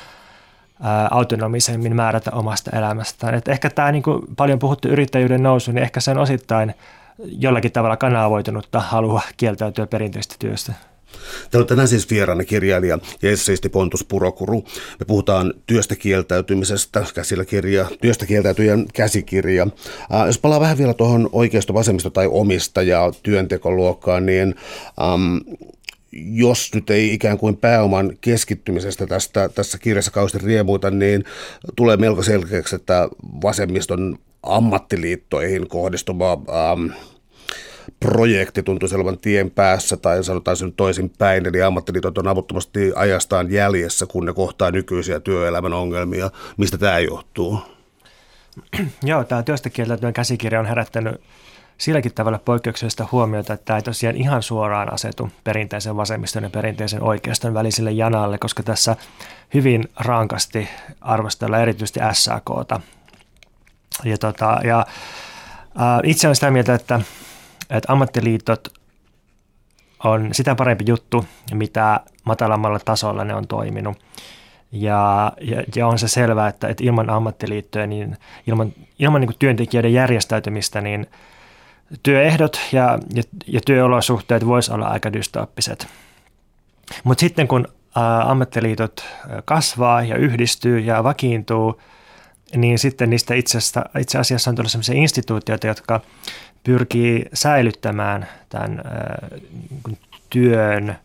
[1.11, 3.35] autonomisemmin määrätä omasta elämästään.
[3.35, 6.73] Et ehkä tämä niin kuin paljon puhuttu yrittäjyyden nousu, niin ehkä se on osittain
[7.17, 10.73] jollakin tavalla kanavoitunutta halua kieltäytyä perinteisestä työstä.
[11.51, 14.63] Täällä on tänään siis vieraana kirjailija ja esseisti Pontus Purokuru.
[14.99, 19.67] Me puhutaan työstä kieltäytymisestä, käsillä kirja, työstä kieltäytyjän käsikirja.
[20.13, 24.55] Äh, jos palaa vähän vielä tuohon oikeisto, vasemmisto tai omistaja työntekoluokkaan, niin
[25.01, 25.37] ähm,
[26.13, 31.23] jos nyt ei ikään kuin pääoman keskittymisestä tästä, tässä kirjassa kauheasti riemuita, niin
[31.75, 33.09] tulee melko selkeäksi, että
[33.43, 36.91] vasemmiston ammattiliittoihin kohdistuva ähm,
[37.99, 43.51] projekti tuntuisi olevan tien päässä, tai sanotaan sen toisin päin, eli ammattiliitot on avuttomasti ajastaan
[43.51, 46.31] jäljessä, kun ne kohtaa nykyisiä työelämän ongelmia.
[46.57, 47.59] Mistä tämä johtuu?
[49.03, 51.21] Joo, tämä työstä kieltäytyvän käsikirja on herättänyt
[51.77, 57.03] silläkin tavalla poikkeuksellista huomiota, että tämä ei tosiaan ihan suoraan asetu perinteisen vasemmiston ja perinteisen
[57.03, 58.95] oikeiston väliselle janalle, koska tässä
[59.53, 60.69] hyvin rankasti
[61.01, 62.79] arvostellaan erityisesti SAKta.
[64.03, 64.85] Ja, tota, ja
[65.77, 66.99] ää, itse olen sitä mieltä, että
[67.71, 68.67] että ammattiliitot
[70.03, 73.97] on sitä parempi juttu, mitä matalammalla tasolla ne on toiminut.
[74.71, 79.93] Ja, ja, ja on se selvää, että, että ilman ammattiliittoja, niin ilman, ilman niin työntekijöiden
[79.93, 81.07] järjestäytymistä, niin
[82.03, 85.87] työehdot ja, ja, ja työolosuhteet voisivat olla aika dystooppiset.
[87.03, 89.05] Mutta sitten kun ä, ammattiliitot
[89.45, 91.81] kasvaa ja yhdistyy ja vakiintuu,
[92.55, 96.01] niin sitten niistä itse asiassa, itse asiassa on tullut sellaisia instituutioita, jotka
[96.63, 98.81] pyrkii säilyttämään tämän
[99.87, 99.97] niin
[100.29, 100.97] työn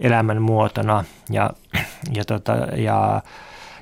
[0.00, 1.50] elämän muotona ja,
[2.14, 3.22] ja, tota, ja,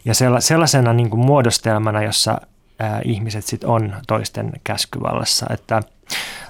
[0.04, 2.40] ja sellaisena niin kuin muodostelmana, jossa
[2.78, 5.46] ää, ihmiset sit on toisten käskyvallassa.
[5.50, 5.82] Että,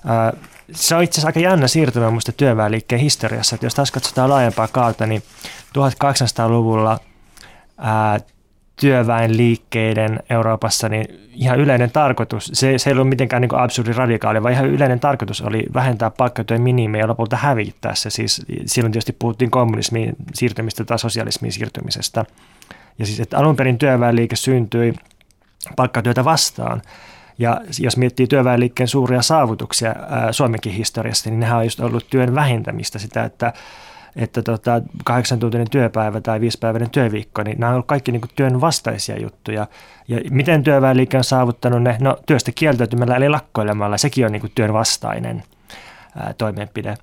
[0.04, 0.32] ää,
[0.72, 4.68] se on itse asiassa aika jännä siirtymä minusta työväenliikkeen historiassa, että jos taas katsotaan laajempaa
[4.68, 5.22] kautta, niin
[5.78, 7.00] 1800-luvulla
[7.78, 8.20] ää,
[8.80, 14.54] työväenliikkeiden Euroopassa, niin ihan yleinen tarkoitus, se, se ei ollut mitenkään niin absurdi radikaali, vaan
[14.54, 18.10] ihan yleinen tarkoitus oli vähentää palkkatyön minimiä ja lopulta hävittää se.
[18.10, 22.24] Siis silloin tietysti puhuttiin kommunismiin siirtymistä tai sosialismiin siirtymisestä.
[22.98, 24.94] Ja siis, että alun perin työväenliike syntyi
[25.76, 26.82] palkkatyötä vastaan.
[27.38, 32.34] Ja jos miettii työväenliikkeen suuria saavutuksia ää, Suomenkin historiassa, niin nehän on just ollut työn
[32.34, 33.52] vähentämistä, sitä, että
[34.16, 39.20] että tota, kahdeksantuntinen työpäivä tai viisipäiväinen työviikko, niin nämä on kaikki niin kuin työn vastaisia
[39.20, 39.66] juttuja.
[40.08, 41.96] Ja miten työväenliike on saavuttanut ne?
[42.00, 45.42] No työstä kieltäytymällä eli lakkoilemalla, sekin on niin kuin työn vastainen
[46.16, 46.94] ää, toimenpide.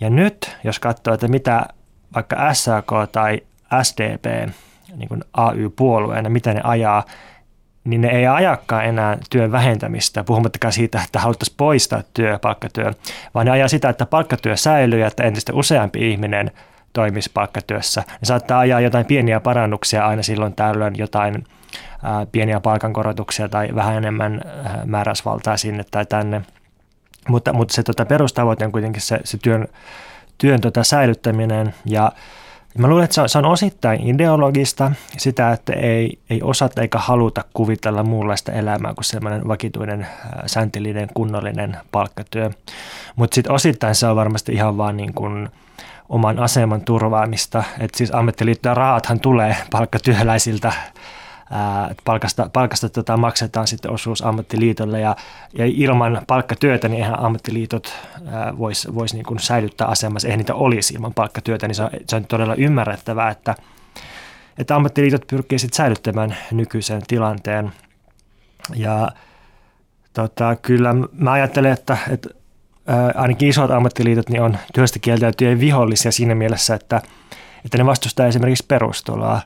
[0.00, 1.66] Ja nyt, jos katsoo, että mitä
[2.14, 3.40] vaikka SAK tai
[3.82, 4.50] SDP,
[4.96, 7.04] niin kuin AY-puolueena, mitä ne ajaa,
[7.86, 12.90] niin ne ei ajakaan enää työn vähentämistä, puhumattakaan siitä, että haluttaisiin poistaa työ, palkkatyö,
[13.34, 16.50] vaan ne ajaa sitä, että palkkatyö säilyy ja että entistä useampi ihminen
[16.92, 18.04] toimisi palkkatyössä.
[18.06, 21.44] Ne saattaa ajaa jotain pieniä parannuksia aina silloin tällöin, jotain
[22.32, 26.42] pieniä palkankorotuksia tai vähän enemmän ää, määräysvaltaa sinne tai tänne.
[27.28, 29.68] Mutta, mutta se tota, perustavoite on kuitenkin se, se työn,
[30.38, 32.12] työn tota, säilyttäminen ja
[32.76, 36.98] Mä luulen, että se on, se on osittain ideologista, sitä, että ei, ei osata eikä
[36.98, 40.06] haluta kuvitella muunlaista elämää kuin sellainen vakituinen,
[40.46, 42.50] säntillinen, kunnollinen palkkatyö.
[43.16, 45.48] Mutta sitten osittain se on varmasti ihan vaan niin kuin
[46.08, 47.64] oman aseman turvaamista.
[47.80, 50.72] Että siis ammattiliittojen rahathan tulee palkkatyöläisiltä
[52.04, 55.16] palkasta, palkasta tota, maksetaan sitten osuus ammattiliitolle ja,
[55.58, 57.94] ja ilman palkkatyötä niin eihän ammattiliitot
[58.58, 62.16] voisi vois niin kuin säilyttää asemassa, eihän niitä olisi ilman palkkatyötä, niin se on, se
[62.16, 63.54] on todella ymmärrettävää, että,
[64.58, 67.72] että ammattiliitot pyrkii sitten säilyttämään nykyisen tilanteen
[68.74, 69.08] ja
[70.12, 72.28] tota, kyllä mä ajattelen, että, että
[73.14, 77.02] ainakin isot ammattiliitot niin on työstä kieltäytyjen vihollisia siinä mielessä, että,
[77.64, 79.40] että ne vastustaa esimerkiksi perustuloa.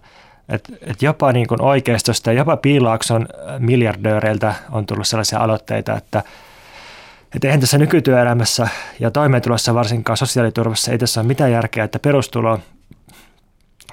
[0.50, 6.22] Et, et jopa niin kuin oikeistosta ja jopa Piilaakson miljardööreiltä on tullut sellaisia aloitteita, että
[7.36, 8.68] et eihän tässä nykytyöelämässä
[9.00, 12.58] ja toimeentulossa varsinkaan sosiaaliturvassa ei tässä ole mitään järkeä, että perustulo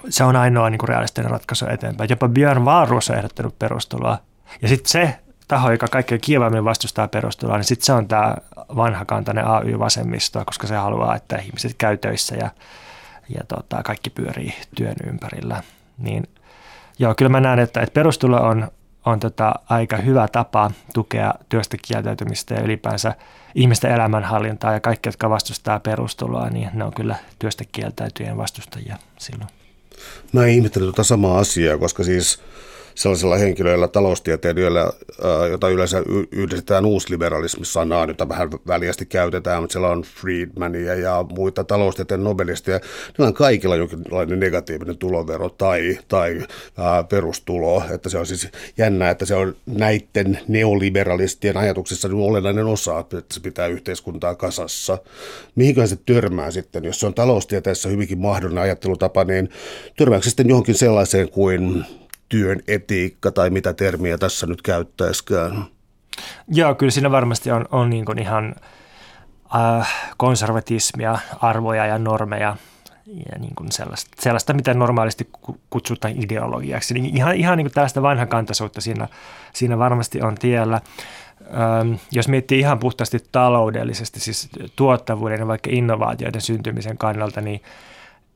[0.09, 2.09] se on ainoa niin kuin realistinen ratkaisu eteenpäin.
[2.09, 4.17] Jopa Björn Wahlroos on ehdottanut perustuloa.
[4.61, 5.15] Ja sitten se
[5.47, 8.35] taho, joka kaikkein kiivaimmin vastustaa perustuloa, niin sitten se on tämä
[8.75, 12.49] vanhakantainen AY-vasemmisto, koska se haluaa, että ihmiset käy töissä ja,
[13.29, 15.63] ja tota, kaikki pyörii työn ympärillä.
[15.97, 16.27] Niin
[16.99, 18.71] Joo, kyllä mä näen, että, että perustulo on,
[19.05, 23.15] on tota aika hyvä tapa tukea työstä kieltäytymistä ja ylipäänsä
[23.55, 29.49] ihmisten elämänhallintaa ja kaikki, jotka vastustaa perustuloa, niin ne on kyllä työstä kieltäytyjen vastustajia silloin.
[30.33, 32.39] Mä ihmettelen tuota samaa asiaa, koska siis–
[32.97, 34.91] sellaisilla henkilöillä, taloustieteilijöillä,
[35.51, 41.63] jota yleensä yhdistetään uusliberalismissa sanaa, jota vähän väliästi käytetään, mutta siellä on Friedmania ja muita
[41.63, 42.79] taloustieteen nobelisteja.
[43.07, 46.41] Niillä on kaikilla jonkinlainen negatiivinen tulovero tai, tai
[46.77, 47.83] ää, perustulo.
[47.91, 53.39] Että se on siis jännä, että se on näiden neoliberalistien ajatuksissa olennainen osa, että se
[53.39, 54.97] pitää yhteiskuntaa kasassa.
[55.55, 59.49] Mihinkään se törmää sitten, jos se on taloustieteessä hyvinkin mahdollinen ajattelutapa, niin
[59.97, 61.85] törmääkö sitten johonkin sellaiseen kuin
[62.29, 65.65] työn etiikka tai mitä termiä tässä nyt käyttäisikään?
[66.47, 68.55] Joo, kyllä siinä varmasti on, on niin kuin ihan
[69.55, 72.55] äh, konservatismia, arvoja ja normeja
[73.07, 75.29] ja niin kuin sellaista, sellaista, mitä normaalisti
[75.69, 76.93] kutsutaan ideologiaksi.
[76.93, 79.07] Niin ihan, ihan niin kuin tällaista vanhakantaisuutta siinä,
[79.53, 80.81] siinä varmasti on tiellä.
[81.41, 87.61] Ähm, jos miettii ihan puhtaasti taloudellisesti, siis tuottavuuden ja vaikka innovaatioiden syntymisen kannalta, niin,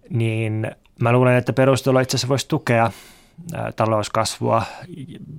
[0.10, 2.92] niin mä luulen, että perustulo itse asiassa voisi tukea
[3.76, 4.64] talouskasvua,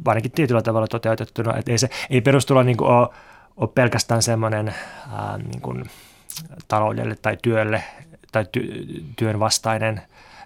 [0.07, 1.57] ainakin tietyllä tavalla toteutettuna.
[1.57, 3.09] Että ei, se, ei perustulo niin ole,
[3.57, 4.75] ole pelkästään semmoinen
[5.13, 5.85] ää, niin kuin
[6.69, 7.83] taloudelle tai työlle
[8.33, 8.85] tai ty,
[9.17, 10.03] työn vastainen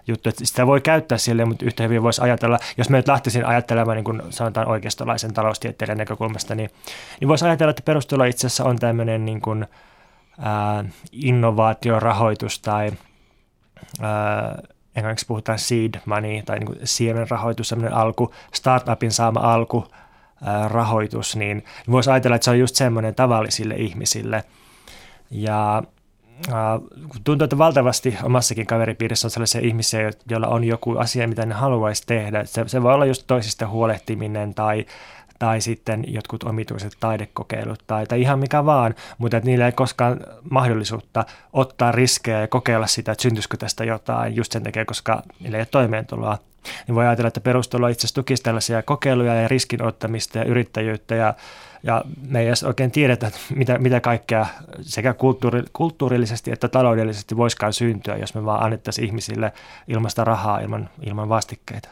[0.07, 3.45] juttu, että sitä voi käyttää sille, mutta yhtä hyvin voisi ajatella, jos me nyt lähtisin
[3.45, 6.69] ajattelemaan niin kuin sanotaan oikeistolaisen taloustieteilijän näkökulmasta, niin,
[7.19, 9.67] niin voisi ajatella, että perustulo itse asiassa on tämmöinen niin kuin,
[10.39, 12.91] ää, innovaatiorahoitus tai
[14.01, 14.61] ää,
[14.97, 19.85] englanniksi puhutaan seed money tai niin siemenrahoitus, semmoinen alku, startupin saama alku,
[20.67, 24.43] rahoitus, niin voisi ajatella, että se on just semmoinen tavallisille ihmisille.
[25.31, 25.83] Ja
[27.23, 32.03] tuntuu, että valtavasti omassakin kaveripiirissä on sellaisia ihmisiä, joilla on joku asia, mitä ne haluaisi
[32.05, 32.45] tehdä.
[32.45, 34.85] Se, se voi olla just toisista huolehtiminen tai
[35.39, 40.19] tai sitten jotkut omituiset taidekokeilut tai, tai ihan mikä vaan, mutta niillä ei koskaan
[40.49, 45.57] mahdollisuutta ottaa riskejä ja kokeilla sitä, että syntyisikö tästä jotain just sen takia, koska niillä
[45.57, 46.37] ei ole toimeentuloa.
[46.87, 51.33] Niin voi ajatella, että perustulo itse asiassa tukisi tällaisia kokeiluja ja riskinottamista ja yrittäjyyttä ja
[51.83, 54.45] ja me ei edes oikein tiedetä, mitä, mitä kaikkea
[54.81, 59.53] sekä kulttuuri, kulttuurillisesti että taloudellisesti voisikaan syntyä, jos me vaan annettaisiin ihmisille
[59.87, 61.89] ilmasta rahaa ilman, ilman vastikkeita.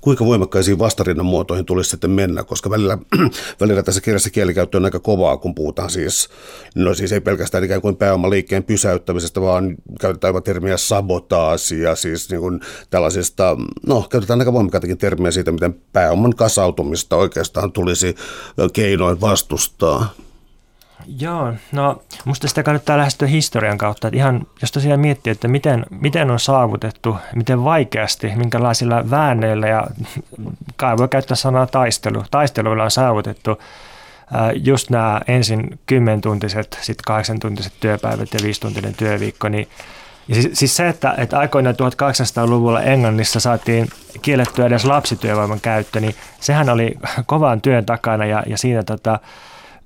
[0.00, 2.98] Kuinka voimakkaisiin vastarinnan muotoihin tulisi sitten mennä, koska välillä,
[3.60, 6.28] välillä tässä kirjassa kielikäyttö on aika kovaa, kun puhutaan siis,
[6.74, 12.30] no siis ei pelkästään ikään kuin pääomaliikkeen pysäyttämisestä, vaan käytetään jopa termiä sabotaasi ja siis
[12.30, 13.56] niin kuin tällaisista,
[13.86, 18.14] no käytetään aika voimakkaitakin termiä siitä, miten pääoman kasautumista oikeastaan tulisi
[18.72, 20.23] keinoin vastustaa.
[21.18, 24.08] Joo, no musta sitä kannattaa lähestyä historian kautta.
[24.08, 29.86] Että ihan, jos tosiaan miettii, että miten, miten on saavutettu, miten vaikeasti, minkälaisilla väänneillä ja
[30.76, 32.24] kai voi käyttää sanaa taistelu.
[32.30, 33.58] Taisteluilla on saavutettu
[34.54, 39.68] just nämä ensin 10-tuntiset, sitten 8-tuntiset työpäivät ja 5-tuntinen työviikko, niin
[40.28, 43.88] ja siis, siis se, että, että aikoinaan 1800-luvulla Englannissa saatiin
[44.22, 49.20] kiellettyä edes lapsityövoiman käyttö, niin sehän oli kovan työn takana ja, ja siinä tota,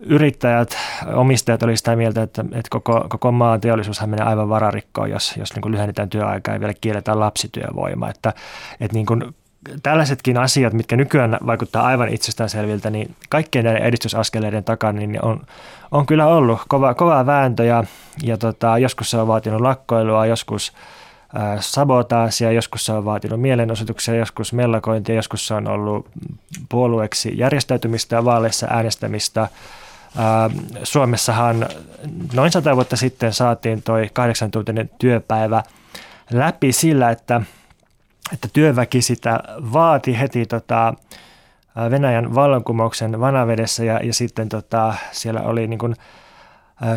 [0.00, 0.76] yrittäjät,
[1.14, 5.54] omistajat oli sitä mieltä, että, että koko, koko maan teollisuushan menee aivan vararikkoon, jos, jos
[5.54, 8.10] niin kuin lyhennetään työaikaa ja vielä kielletään lapsityövoima.
[8.10, 8.32] Että,
[8.80, 9.34] että niin kuin
[9.82, 15.40] tällaisetkin asiat, mitkä nykyään vaikuttaa aivan itsestäänselviltä, niin kaikkien näiden edistysaskeleiden takana niin on,
[15.90, 17.84] on kyllä ollut kova, kovaa vääntö ja,
[18.22, 20.72] ja tota, joskus se on vaatinut lakkoilua, joskus
[21.60, 26.08] sabotaasia, joskus se on vaatinut mielenosoituksia, joskus mellakointia, joskus se on ollut
[26.68, 29.48] puolueeksi järjestäytymistä ja vaaleissa äänestämistä–
[30.82, 31.66] Suomessahan
[32.32, 35.62] noin sata vuotta sitten saatiin toi kahdeksantuntinen työpäivä
[36.30, 37.40] läpi sillä, että,
[38.32, 39.40] että työväki sitä
[39.72, 40.94] vaati heti tota,
[41.90, 45.96] Venäjän vallankumouksen vanavedessä ja, ja sitten tota, siellä oli niin kuin,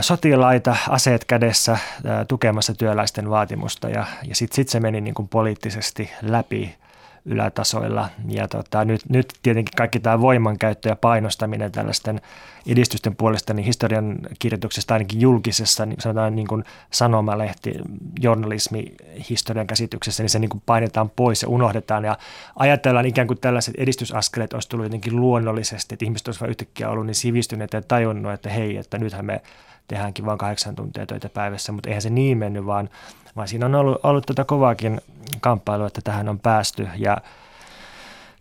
[0.01, 1.78] sotilaita aseet kädessä
[2.28, 6.76] tukemassa työläisten vaatimusta ja, ja sitten sit se meni niin kuin poliittisesti läpi
[7.26, 8.09] ylätasoilla.
[8.28, 12.22] Ja tota, nyt, nyt tietenkin kaikki tämä voimankäyttö ja painostaminen tällaisten
[12.67, 17.74] edistysten puolesta, niin historian kirjoituksesta ainakin julkisessa, niin sanotaan niin kuin sanomalehti,
[18.19, 18.86] journalismi,
[19.30, 22.17] historian käsityksessä, niin se niin kuin painetaan pois ja unohdetaan ja
[22.55, 27.15] ajatellaan ikään kuin tällaiset edistysaskeleet olisi tullut jotenkin luonnollisesti, että ihmiset olisivat yhtäkkiä ollut niin
[27.15, 29.41] sivistyneet ja tajunnut, että hei, että nythän me
[29.88, 32.89] tehdäänkin vain kahdeksan tuntia töitä päivässä, mutta eihän se niin mennyt, vaan,
[33.36, 35.01] vaan siinä on ollut, ollut tätä tota kovaakin
[35.41, 37.17] kamppailua, että tähän on päästy ja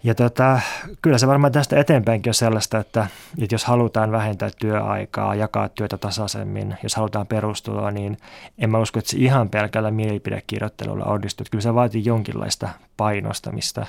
[0.03, 0.61] ja tota,
[1.03, 3.07] kyllä se varmaan tästä eteenpäinkin on sellaista, että,
[3.43, 8.17] että jos halutaan vähentää työaikaa, jakaa työtä tasaisemmin, jos halutaan perustuloa, niin
[8.59, 11.47] en mä usko, että se ihan pelkällä mielipidekirjoittelulla onnistuu.
[11.51, 13.87] Kyllä se vaatii jonkinlaista painostamista.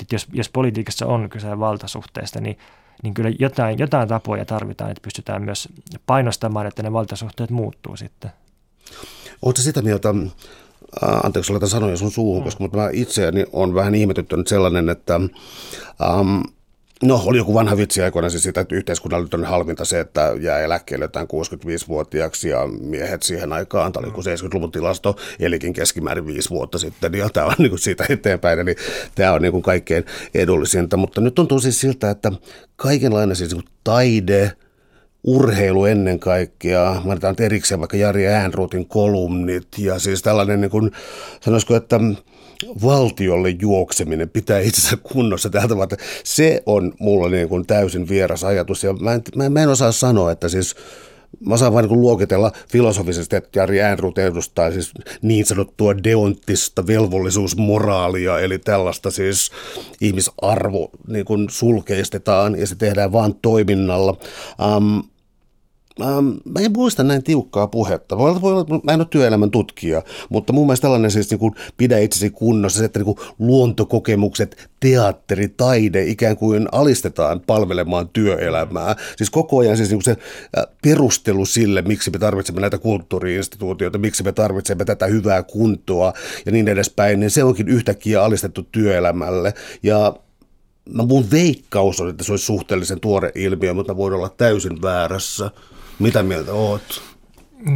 [0.00, 2.58] Että jos, jos politiikassa on kyse valtasuhteesta, niin
[3.02, 5.68] niin kyllä jotain, jotain tapoja tarvitaan, että pystytään myös
[6.06, 8.30] painostamaan, että ne valtasuhteet muuttuu sitten.
[9.42, 12.44] Oletko sitä mieltä, äh, anteeksi oletan sanoja sun suuhun, mm.
[12.44, 16.40] koska mutta mä itseäni on vähän ihmetyttänyt sellainen, että ähm,
[17.02, 20.60] No, oli joku vanha vitsi aikoina siis sitä, että yhteiskunnalle on halvinta se, että jää
[20.60, 26.50] eläkkeelle jotain 65-vuotiaaksi ja miehet siihen aikaan, tämä oli kuin 70-luvun tilasto, elikin keskimäärin viisi
[26.50, 28.76] vuotta sitten, ja tämä on niin kuin siitä eteenpäin, eli
[29.14, 30.96] tämä on niin kuin kaikkein edullisinta.
[30.96, 32.32] Mutta nyt tuntuu siis siltä, että
[32.76, 34.52] kaikenlainen siis niin taide,
[35.24, 40.90] urheilu ennen kaikkea, mainitaan erikseen vaikka Jari Äänruutin kolumnit ja siis tällainen niin kuin,
[41.40, 42.00] sanoisiko, että
[42.82, 45.88] valtiolle juokseminen pitää itsensä kunnossa täältä, vaan
[46.24, 49.92] se on mulla niin kuin täysin vieras ajatus ja mä en, mä, mä en osaa
[49.92, 50.74] sanoa, että siis
[51.40, 54.92] Mä saan vain niin luokitella filosofisesti, että Jari Äänruut edustaa siis
[55.22, 59.50] niin sanottua deonttista velvollisuusmoraalia, eli tällaista siis
[60.00, 64.16] ihmisarvo niin kuin sulkeistetaan ja se tehdään vain toiminnalla.
[64.76, 65.02] Um,
[66.00, 68.18] Ähm, mä en muista näin tiukkaa puhetta.
[68.18, 71.98] Voi, voi, mä en ole työelämän tutkija, mutta mun mielestä tällainen siis niin kuin pidä
[71.98, 78.96] itsesi kunnossa, se, että niin kuin luontokokemukset, teatteri, taide ikään kuin alistetaan palvelemaan työelämää.
[79.16, 80.16] Siis koko ajan siis niin kuin se
[80.82, 86.12] perustelu sille, miksi me tarvitsemme näitä kulttuuriinstituutioita, miksi me tarvitsemme tätä hyvää kuntoa
[86.46, 89.54] ja niin edespäin, niin se onkin yhtäkkiä alistettu työelämälle.
[89.82, 90.14] Ja
[90.92, 95.50] mun veikkaus on, että se olisi suhteellisen tuore ilmiö, mutta voin olla täysin väärässä.
[95.98, 97.02] Mitä mieltä oot?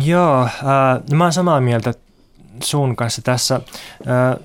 [0.04, 0.50] Joo, äh,
[1.12, 1.94] mä oon samaa mieltä
[2.62, 3.54] sun kanssa tässä.
[3.54, 3.62] Äh,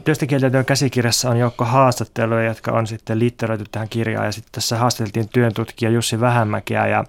[0.03, 4.25] työstökieltäytyön käsikirjassa on joukko haastatteluja, jotka on sitten litteroitu tähän kirjaan.
[4.25, 7.03] Ja sitten tässä haastateltiin työntutkija Jussi Vähämäkiä ja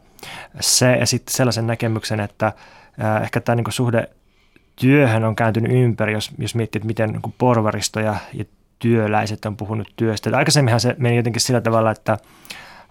[0.61, 4.09] se esitti sellaisen näkemyksen, että äh, ehkä tämä niin suhde
[4.77, 8.45] työhön on kääntynyt ympäri, jos, jos miettii, että miten niin porvaristo ja, ja
[8.79, 10.31] työläiset on puhunut työstä.
[10.31, 12.19] Et aikaisemminhan se meni jotenkin sillä tavalla, että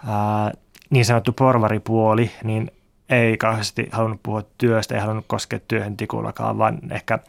[0.08, 0.52] ää,
[0.90, 2.72] niin sanottu porvaripuoli, niin
[3.10, 7.20] ei kauheasti halunnut puhua työstä, ei halunnut koskea työhön tikullakaan, vaan ehkä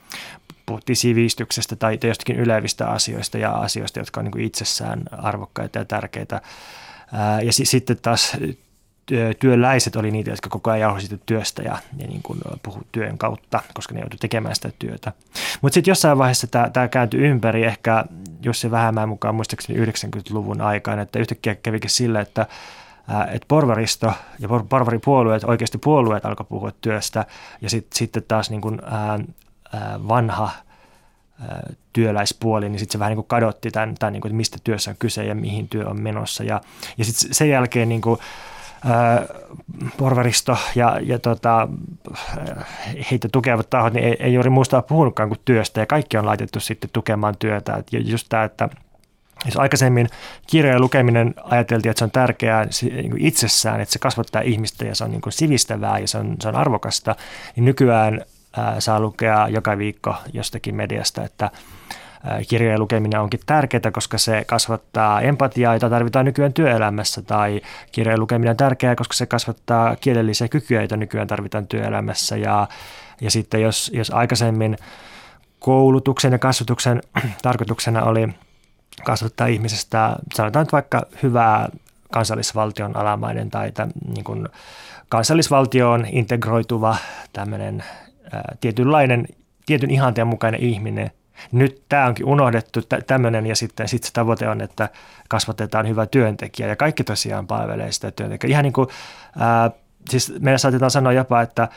[0.66, 6.40] puhuttiin sivistyksestä tai jostakin ylevistä asioista ja asioista, jotka on niin itsessään arvokkaita ja tärkeitä.
[7.42, 8.36] Ja s- sitten taas
[9.38, 13.62] työläiset oli niitä, jotka koko ajan jauhoivat työstä ja, ja niin kuin puhu työn kautta,
[13.74, 15.12] koska ne joutuivat tekemään sitä työtä.
[15.62, 18.04] Mutta sitten jossain vaiheessa tämä, tämä kääntyi ympäri ehkä
[18.42, 22.46] Jussi Vähämään mukaan muistaakseni 90-luvun aikaan, että yhtäkkiä kävikin sillä, että
[23.09, 27.26] että porvaristo ja porvaripuolueet, oikeasti puolueet alkoi puhua työstä
[27.61, 29.18] ja sit, sitten taas niin kuin, ää,
[29.72, 30.50] ää, vanha
[31.40, 34.59] ää, työläispuoli, niin sitten se vähän niin kuin kadotti tämän, tämän niin kuin, että mistä
[34.64, 36.44] työssä on kyse ja mihin työ on menossa.
[36.44, 36.61] Ja,
[36.98, 38.18] ja sitten sen jälkeen niin kuin,
[39.96, 41.68] porvaristo ja, ja tota,
[43.11, 46.61] heitä tukevat tahot, niin ei, ei juuri muusta puhunutkaan kuin työstä ja kaikki on laitettu
[46.61, 47.82] sitten tukemaan työtä.
[47.92, 48.68] Ja just tämä, että
[49.45, 50.09] jos aikaisemmin
[50.47, 55.05] kirjojen lukeminen ajateltiin, että se on tärkeää niin itsessään, että se kasvattaa ihmistä ja se
[55.05, 57.16] on niin kuin sivistävää ja se on, se on arvokasta,
[57.57, 58.20] niin nykyään
[58.57, 61.51] ää, saa lukea joka viikko jostakin mediasta, että
[62.49, 67.61] kirjojen lukeminen onkin tärkeää, koska se kasvattaa empatiaa, jota tarvitaan nykyään työelämässä, tai
[67.92, 72.36] kirjojen lukeminen on tärkeää, koska se kasvattaa kielellisiä kykyjä, joita nykyään tarvitaan työelämässä.
[72.36, 72.68] Ja,
[73.20, 74.76] ja sitten jos, jos aikaisemmin
[75.59, 77.03] koulutuksen ja kasvatuksen
[77.42, 78.28] tarkoituksena oli
[79.05, 81.68] kasvattaa ihmisestä, sanotaan nyt vaikka hyvää
[82.12, 84.49] kansallisvaltion alamainen tai tämän, niin kuin
[85.09, 86.97] kansallisvaltioon integroituva
[87.32, 87.84] tämmöinen
[88.32, 89.26] ää, tietynlainen,
[89.66, 91.11] tietyn ihanteen mukainen ihminen–
[91.53, 94.88] nyt tämä onkin unohdettu tämmöinen ja sitten sit se tavoite on, että
[95.28, 98.51] kasvatetaan hyvä työntekijä ja kaikki tosiaan palvelee sitä työntekijää.
[98.51, 98.88] Ihan niin kuin,
[99.38, 99.70] ää,
[100.11, 101.68] siis meillä saatetaan sanoa jopa, että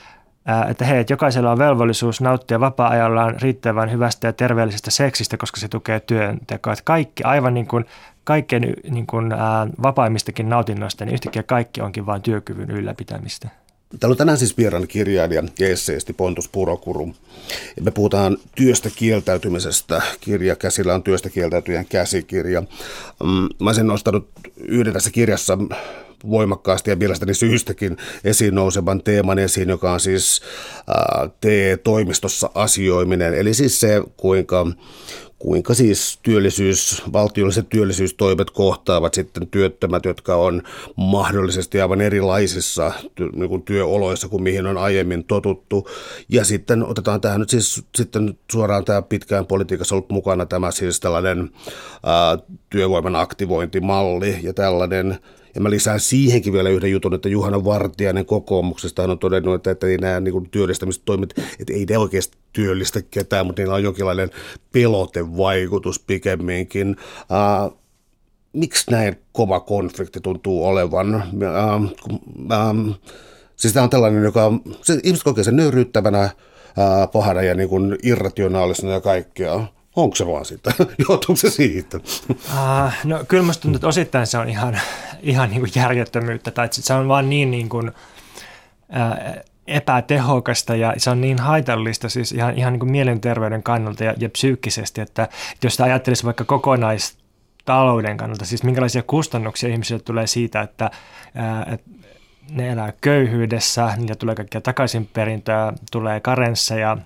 [0.69, 5.67] että hei, että jokaisella on velvollisuus nauttia vapaa-ajallaan riittävän hyvästä ja terveellisestä seksistä, koska se
[5.67, 6.73] tukee työntekoa.
[6.73, 7.85] Että kaikki, aivan niin kuin
[8.23, 13.49] kaikkein niin kuin, ää, vapaimmistakin nautinnoista, niin yhtäkkiä kaikki onkin vain työkyvyn ylläpitämistä.
[13.99, 17.15] Täällä on tänään siis vieraan kirjailija ja esseesti Pontus Purokuru.
[17.75, 20.01] Ja me puhutaan työstä kieltäytymisestä.
[20.21, 22.61] Kirja käsillä on työstä kieltäytyjän käsikirja.
[22.61, 23.27] Mm,
[23.59, 25.57] mä olisin nostanut yhden tässä kirjassa
[26.30, 30.41] voimakkaasti ja mielestäni syystäkin esiin nousevan teeman esiin, joka on siis
[30.78, 33.34] äh, TE-toimistossa asioiminen.
[33.34, 34.65] Eli siis se, kuinka
[35.39, 40.63] kuinka siis työllisyys, valtiolliset työllisyystoimet kohtaavat sitten työttömät, jotka on
[40.95, 42.91] mahdollisesti aivan erilaisissa
[43.36, 45.89] niin kuin työoloissa kuin mihin on aiemmin totuttu.
[46.30, 50.99] Ja sitten otetaan tähän nyt siis sitten suoraan tämä pitkään politiikassa ollut mukana tämä siis
[50.99, 51.49] tällainen
[52.03, 52.38] ää,
[52.70, 55.20] työvoiman aktivointimalli ja tällainen
[55.58, 59.88] ja mä lisään siihenkin vielä yhden jutun, että Juhana Vartiainen kokoomuksesta on todennut, että, että
[59.88, 64.30] ei nämä niin työllistämistoimet, että ei ne oikeasti työllistä ketään, mutta niillä on jonkinlainen
[64.72, 66.95] pelotevaikutus pikemminkin.
[67.70, 67.78] Uh,
[68.53, 71.16] miksi näin kova konflikti tuntuu olevan?
[71.16, 72.93] Uh, um,
[73.55, 74.51] siis tämä on tällainen, joka
[74.82, 79.68] se, ihmiset kokee sen nöyryyttävänä, uh, pahana ja niin kuin irrationaalisena ja kaikkea.
[79.97, 80.71] Onko se vaan sitä?
[81.09, 81.97] Johtuuko se siitä?
[82.29, 84.79] Uh, no kyllä musta tuntuu, että osittain se on ihan,
[85.21, 91.09] ihan niin kuin järjettömyyttä, tai se on vaan niin, niin kuin, uh, epätehokasta ja se
[91.09, 95.29] on niin haitallista siis ihan, ihan niin kuin mielenterveyden kannalta ja, ja psyykkisesti, että,
[95.63, 100.91] jos sitä ajattelisi vaikka kokonaistalouden kannalta, siis minkälaisia kustannuksia ihmisille tulee siitä, että,
[101.35, 101.89] ää, että
[102.51, 106.97] ne elää köyhyydessä, niillä tulee kaikkia takaisinperintöä, tulee karensseja,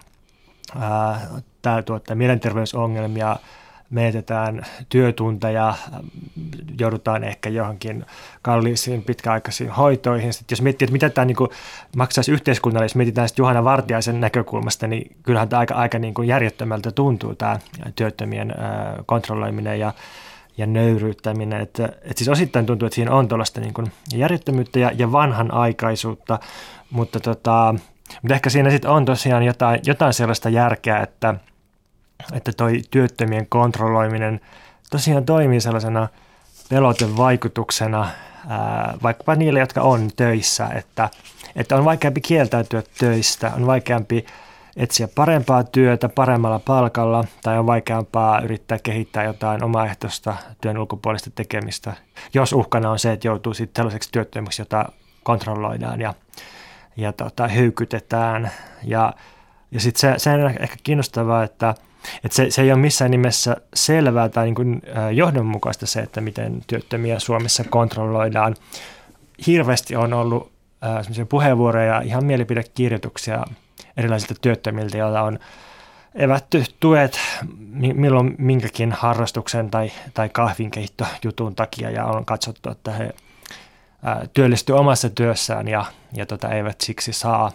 [1.62, 3.36] tämä tuottaa mielenterveysongelmia,
[3.91, 5.74] menetetään työtunteja,
[6.80, 8.05] joudutaan ehkä johonkin
[8.41, 10.34] kalliisiin pitkäaikaisiin hoitoihin.
[10.34, 11.49] Sitten jos miettii, että mitä tämä niin kuin
[11.95, 16.28] maksaisi yhteiskunnalle, jos mietitään sitten Juhana Vartiaisen näkökulmasta, niin kyllähän tämä aika, aika niin kuin
[16.28, 17.59] järjettömältä tuntuu tämä
[17.95, 18.55] työttömien
[19.05, 19.93] kontrolloiminen ja,
[20.57, 21.62] ja nöyryyttäminen.
[21.62, 26.39] Että, että siis osittain tuntuu, että siinä on tuollaista niin kuin järjettömyyttä ja, ja vanhanaikaisuutta,
[26.91, 27.76] mutta, tota,
[28.22, 31.36] mutta ehkä siinä sitten on tosiaan jotain, jotain sellaista järkeä, että–
[32.34, 34.41] että toi työttömien kontrolloiminen
[34.91, 36.07] tosiaan toimii sellaisena
[36.69, 38.09] pelotevaikutuksena
[39.03, 41.09] vaikkapa niille, jotka on töissä, että,
[41.55, 44.26] että on vaikeampi kieltäytyä töistä, on vaikeampi
[44.78, 51.93] etsiä parempaa työtä paremmalla palkalla tai on vaikeampaa yrittää kehittää jotain omaehtoista työn ulkopuolista tekemistä,
[52.34, 54.86] jos uhkana on se, että joutuu sitten sellaiseksi työttömäksi, jota
[55.24, 56.13] kontrolloidaan ja,
[56.97, 58.51] ja tota, hyykytetään.
[58.84, 59.13] Ja,
[59.72, 61.76] ja sitten se, se on ehkä kiinnostavaa, että–
[62.24, 64.82] et se, se ei ole missään nimessä selvää tai niin kuin,
[65.14, 68.56] johdonmukaista se, että miten työttömiä Suomessa kontrolloidaan.
[69.47, 70.52] Hirveästi on ollut
[70.84, 73.43] äh, puheenvuoroja, ihan mielipidekirjoituksia
[73.97, 75.39] erilaisilta työttömiltä, joilla on
[76.16, 77.20] evätty tuet
[77.93, 83.14] milloin minkäkin harrastuksen tai, tai kahvinkeittojutun takia ja on katsottu, että he
[84.34, 87.52] työllistyvät omassa työssään ja, ja tota, eivät siksi saa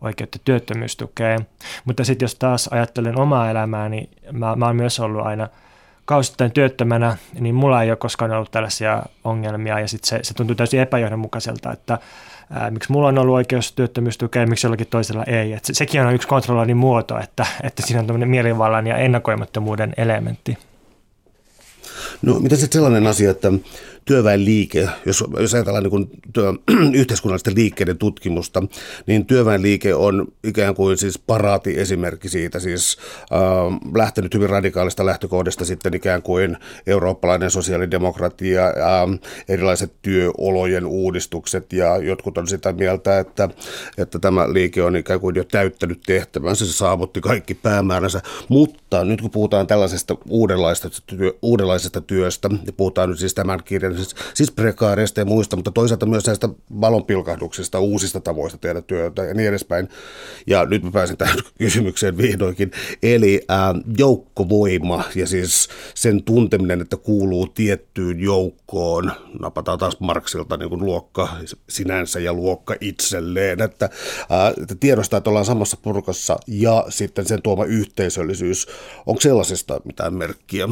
[0.00, 1.46] oikeutta työttömyystukeen.
[1.84, 5.48] Mutta sitten jos taas ajattelen omaa elämääni, niin mä, mä oon myös ollut aina
[6.04, 10.56] kausittain työttömänä, niin mulla ei ole koskaan ollut tällaisia ongelmia ja sitten se, se tuntuu
[10.56, 11.98] täysin epäjohdonmukaiselta, että
[12.50, 15.52] ää, miksi mulla on ollut oikeus työttömyystukea ja miksi jollakin toisella ei.
[15.52, 19.94] Et se, sekin on yksi kontrolloinnin muoto, että, että siinä on tämmöinen mielivallan ja ennakoimattomuuden
[19.96, 20.58] elementti.
[22.22, 23.52] No mitä sitten sellainen asia, että
[24.04, 26.52] työväenliike, jos, jos ajatellaan niin työ,
[27.00, 28.62] yhteiskunnallisten liikkeiden tutkimusta,
[29.06, 32.98] niin työväenliike on ikään kuin siis paraati esimerkki siitä, siis
[33.32, 33.38] äh,
[33.94, 38.72] lähtenyt hyvin radikaalista lähtökohdasta sitten ikään kuin eurooppalainen sosiaalidemokratia, äh,
[39.48, 43.48] erilaiset työolojen uudistukset ja jotkut on sitä mieltä, että,
[43.98, 49.20] että tämä liike on ikään kuin jo täyttänyt tehtävänsä, se saavutti kaikki päämääränsä, mutta nyt
[49.20, 54.50] kun puhutaan tällaisesta uudenlaisesta, työ, uudenlaisesta työstä, ja puhutaan nyt siis tämän kirjan siis, siis
[54.50, 56.48] prekaareista ja muista, mutta toisaalta myös näistä
[56.80, 59.88] valonpilkahduksista, uusista tavoista tehdä työtä ja niin edespäin.
[60.46, 62.70] Ja nyt mä pääsen tähän kysymykseen vihdoinkin.
[63.02, 70.68] Eli ää, joukkovoima ja siis sen tunteminen, että kuuluu tiettyyn joukkoon, napataan taas Marksilta niin
[70.68, 71.28] kuin luokka
[71.68, 73.90] sinänsä ja luokka itselleen, että,
[74.30, 78.66] ää, että tiedostaa, että ollaan samassa purkassa ja sitten sen tuoma yhteisöllisyys.
[79.06, 80.68] Onko sellaisesta mitään merkkiä?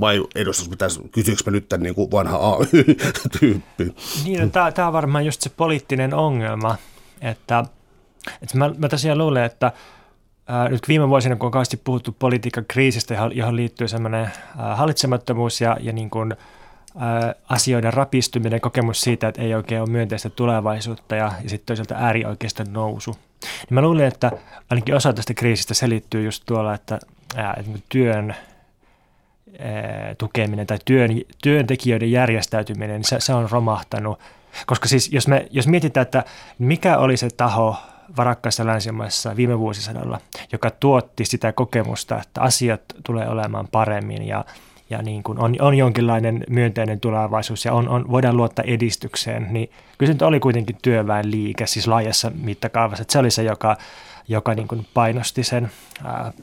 [0.00, 3.94] Vai edustus pitäisi, kysyykö mä nyt tämän niin kuin vanha AY-tyyppi?
[4.24, 6.76] Niin, no, tämä on varmaan just se poliittinen ongelma,
[7.20, 7.64] että,
[8.42, 9.72] että mä, mä tosiaan luulen, että
[10.46, 14.30] ää, nyt viime vuosina, kun on kauheasti puhuttu politiikan kriisistä, johon liittyy semmoinen
[14.74, 16.36] hallitsemattomuus ja, ja niin kuin,
[16.98, 21.94] ää, asioiden rapistuminen, kokemus siitä, että ei oikein ole myönteistä tulevaisuutta ja, ja sitten toisaalta
[21.94, 23.16] äärioikeiston nousu.
[23.42, 24.32] Niin mä luulen, että
[24.70, 26.98] ainakin osa tästä kriisistä selittyy just tuolla, että,
[27.36, 28.34] ää, että työn–
[30.18, 31.10] tukeminen tai työn,
[31.42, 34.18] työntekijöiden järjestäytyminen, niin se, se on romahtanut.
[34.66, 36.24] Koska siis jos, me, jos mietitään, että
[36.58, 37.76] mikä oli se taho
[38.16, 40.20] varakkaissa länsimaissa viime vuosisadalla,
[40.52, 44.44] joka tuotti sitä kokemusta, että asiat tulee olemaan paremmin ja,
[44.90, 49.70] ja niin kuin on, on jonkinlainen myönteinen tulevaisuus ja on, on, voidaan luottaa edistykseen, niin
[49.98, 53.02] kyllä se nyt oli kuitenkin työväenliike siis laajassa mittakaavassa.
[53.02, 53.76] Että se oli se, joka
[54.28, 55.70] joka niin kuin painosti sen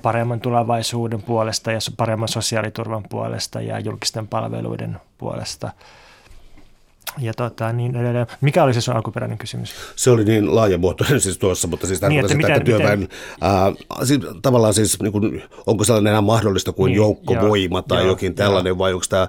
[0.02, 5.72] paremman tulevaisuuden puolesta ja paremman sosiaaliturvan puolesta ja julkisten palveluiden puolesta.
[7.20, 8.28] Ja tota, niin edelleen.
[8.42, 9.74] Mikä oli se sun alkuperäinen kysymys?
[9.96, 13.18] Se oli niin laajamuotoinen siis tuossa, mutta siis niin, että, miten, että työväen, miten...
[13.42, 13.72] ää,
[14.04, 18.08] siis, tavallaan siis niin kuin, onko sellainen enää mahdollista kuin niin, joukkovoima joo, tai joo,
[18.08, 18.78] jokin tällainen, joo.
[18.78, 19.28] vai onko tämä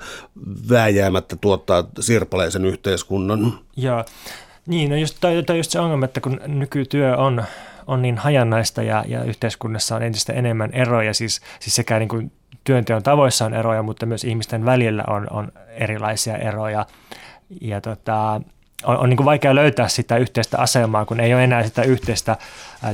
[0.71, 3.59] vääjäämättä tuottaa sirpaleisen yhteiskunnan?
[3.77, 4.05] Joo,
[4.67, 7.45] niin, no just, tai, tai just se ongelma, että kun nykytyö on
[7.87, 12.33] on niin hajannaista ja, ja yhteiskunnassa on entistä enemmän eroja, siis, siis sekä niin kuin
[12.65, 16.87] työnteon tavoissa on eroja, mutta myös ihmisten välillä on, on erilaisia eroja.
[17.61, 18.41] Ja tota,
[18.85, 22.37] on, on niin kuin vaikea löytää sitä yhteistä asemaa, kun ei ole enää sitä yhteistä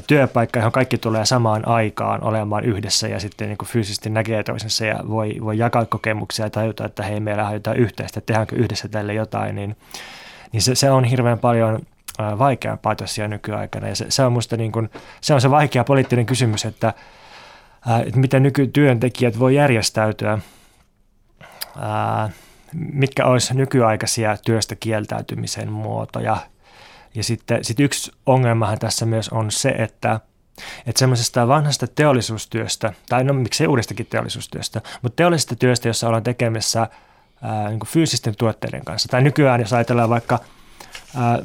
[0.07, 4.85] työpaikkaa, johon kaikki tulee samaan aikaan olemaan yhdessä ja sitten niin kuin fyysisesti näkee toisensa
[4.85, 8.89] ja voi, voi jakaa kokemuksia ja tajuta, että hei, meillä on jotain yhteistä, tehdäänkö yhdessä
[8.89, 9.77] tälle jotain, niin,
[10.53, 11.79] niin se, se on hirveän paljon–
[12.19, 13.89] vaikeampaa tosiaan nykyaikana.
[13.89, 14.91] Ja se, se, on musta niin kuin,
[15.21, 16.95] se on se vaikea poliittinen kysymys, että,
[18.07, 20.39] että miten nykytyöntekijät voi järjestäytyä,
[22.73, 26.37] mitkä olisi nykyaikaisia työstä kieltäytymisen muotoja.
[27.15, 30.21] Ja sitten sit yksi ongelmahan tässä myös on se, että
[30.87, 36.89] että semmoisesta vanhasta teollisuustyöstä, tai no miksei uudestakin teollisuustyöstä, mutta teollisesta työstä, jossa ollaan tekemässä
[37.43, 39.09] ää, niin fyysisten tuotteiden kanssa.
[39.09, 40.39] Tai nykyään, jos ajatellaan vaikka
[41.17, 41.39] ää,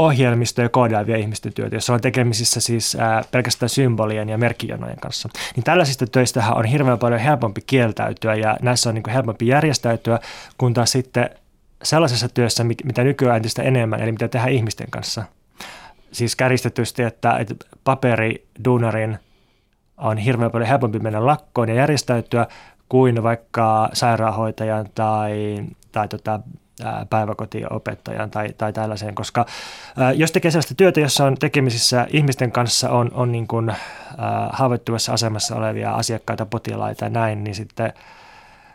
[0.00, 5.28] ohjelmistoja koodaavia ihmisten työtä, jossa on tekemisissä siis ää, pelkästään symbolien ja merkkijanojen kanssa.
[5.56, 10.18] Niin tällaisista töistä on hirveän paljon helpompi kieltäytyä ja näissä on niin kuin helpompi järjestäytyä,
[10.58, 11.30] kun taas sitten
[11.82, 15.24] sellaisessa työssä, mitä nykyään entistä enemmän, eli mitä tehdään ihmisten kanssa.
[16.12, 19.18] Siis käristetysti, että, että paperiduunarin
[19.98, 22.46] on hirveän paljon helpompi mennä lakkoon ja järjestäytyä
[22.88, 26.40] kuin vaikka sairaanhoitajan tai, tai tota,
[27.10, 29.46] päiväkotiopettajan tai, tai tällaiseen, koska
[30.14, 33.72] jos tekee sellaista työtä, jossa on tekemisissä ihmisten kanssa, on, on niin kuin,
[34.50, 37.92] haavoittuvassa asemassa olevia asiakkaita, potilaita ja näin, niin sitten,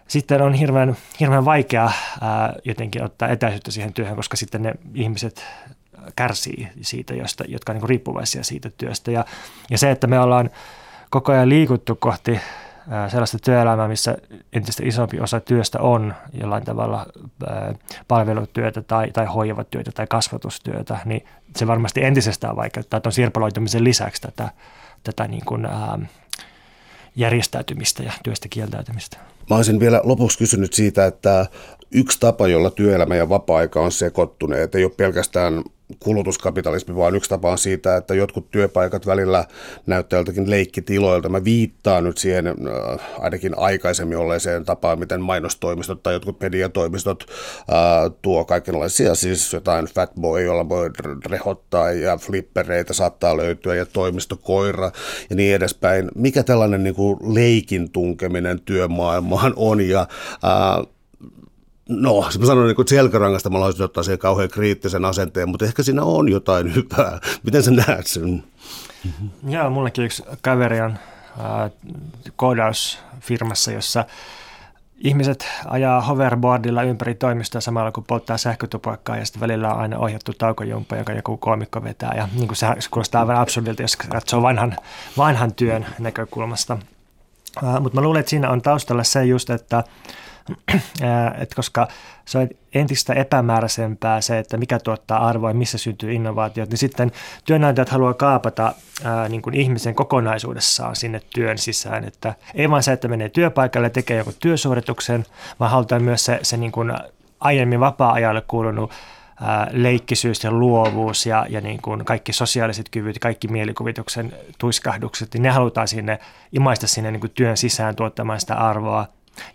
[0.07, 1.91] sitten on hirveän, hirveän vaikea
[2.21, 5.45] ää, jotenkin ottaa etäisyyttä siihen työhön, koska sitten ne ihmiset
[6.15, 9.11] kärsii siitä, josta, jotka on niin riippuvaisia siitä työstä.
[9.11, 9.25] Ja,
[9.69, 10.49] ja se, että me ollaan
[11.09, 12.39] koko ajan liikuttu kohti
[13.07, 14.17] sellaista työelämää, missä
[14.53, 17.05] entistä isompi osa työstä on jollain tavalla
[18.07, 21.25] palvelutyötä tai, tai hoivatyötä tai kasvatustyötä, niin
[21.55, 24.49] se varmasti entisestään vaikeuttaa tuon sirpaloitumisen lisäksi tätä,
[25.03, 25.99] tätä niin kuin, ää,
[27.15, 29.17] järjestäytymistä ja työstä kieltäytymistä.
[29.49, 31.45] Mä olisin vielä lopuksi kysynyt siitä, että
[31.91, 35.63] yksi tapa, jolla työelämä ja vapaa-aika on sekoittuneet, ei ole pelkästään
[35.99, 39.45] kulutuskapitalismi, vaan yksi tapa on siitä, että jotkut työpaikat välillä
[39.85, 41.29] näyttää joltakin leikkitiloilta.
[41.29, 42.53] Mä viittaan nyt siihen äh,
[43.19, 50.41] ainakin aikaisemmin olleeseen tapaan, miten mainostoimistot tai jotkut mediatoimistot äh, tuo kaikenlaisia, siis jotain fatboy,
[50.41, 50.89] jolla voi
[51.25, 54.91] rehottaa ja flippereitä saattaa löytyä ja toimistokoira
[55.29, 56.11] ja niin edespäin.
[56.15, 60.07] Mikä tällainen niin kuin leikin tunkeminen työmaailmaan on ja
[60.43, 60.94] äh,
[61.89, 65.83] No, mä sanoin, niin että selkärangasta mä haluaisin ottaa siihen kauhean kriittisen asenteen, mutta ehkä
[65.83, 67.19] siinä on jotain hyvää.
[67.43, 68.43] Miten sä näet sen?
[69.47, 70.91] Joo, mullekin yksi kaveri on
[71.39, 71.71] äh,
[72.35, 74.05] koodausfirmassa, jossa
[74.97, 80.33] ihmiset ajaa hoverboardilla ympäri toimistoa samalla kun polttaa sähkötupakkaa ja sitten välillä on aina ohjattu
[80.33, 82.13] taukojumppa, joka joku koomikko vetää.
[82.17, 84.75] Ja niin kuin se, kuulostaa aivan absurdilta, jos katsoo vanhan,
[85.17, 86.77] vanhan työn näkökulmasta.
[87.79, 89.83] Mutta mä luulen, että siinä on taustalla se just, että
[91.41, 91.87] että koska
[92.25, 97.11] se on entistä epämääräisempää se, että mikä tuottaa arvoa ja missä syntyy innovaatiot, niin sitten
[97.45, 98.73] työnantajat haluaa kaapata
[99.03, 102.03] ää, niin kuin ihmisen kokonaisuudessaan sinne työn sisään.
[102.03, 105.25] Että ei vain se, että menee työpaikalle ja tekee joku työsuorituksen,
[105.59, 106.93] vaan halutaan myös se, se niin kuin
[107.39, 108.91] aiemmin vapaa-ajalle kuulunut
[109.71, 115.49] leikkisyys ja luovuus ja, ja niin kuin kaikki sosiaaliset kyvyt, kaikki mielikuvituksen tuiskahdukset, niin ne
[115.49, 116.19] halutaan sinne
[116.51, 119.07] imaista sinne niin kuin työn sisään tuottamaan sitä arvoa.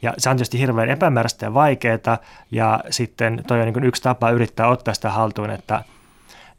[0.03, 2.19] Ja se on tietysti hirveän epämääräistä ja vaikeaa,
[2.51, 5.85] ja sitten toi on niin yksi tapa yrittää ottaa sitä haltuun, että,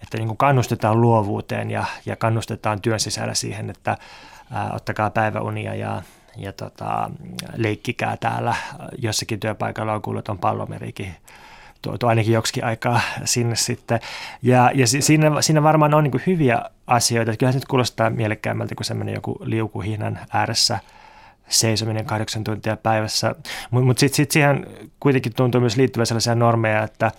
[0.02, 3.98] että niin kannustetaan luovuuteen ja, ja kannustetaan työn sisällä siihen, että
[4.52, 6.02] ää, ottakaa päiväunia ja,
[6.38, 7.10] ja tota,
[7.56, 8.56] leikkikää täällä.
[8.98, 11.16] Jossakin työpaikalla on kuullut, on pallomerikin
[11.82, 14.00] tuotu ainakin joksikin aikaa sinne sitten.
[14.42, 17.38] Ja, ja siinä, siinä varmaan on niin hyviä asioita.
[17.38, 20.80] Kyllähän se nyt kuulostaa mielekkäämmältä kuin semmoinen joku liukuhihnan ääressä–
[21.52, 23.36] seisominen kahdeksan tuntia päivässä.
[23.72, 24.68] Mutta mut sitten sit siihen
[24.99, 27.12] kuitenkin tuntuu myös liittyvä sellaisia normeja, että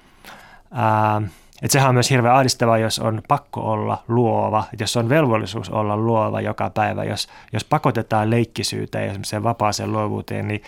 [0.70, 1.22] ää,
[1.62, 5.70] että sehän on myös hirveän ahdistavaa, jos on pakko olla luova, että jos on velvollisuus
[5.70, 10.62] olla luova joka päivä, jos, jos pakotetaan leikkisyyteen ja semmoiseen vapaaseen luovuuteen, niin,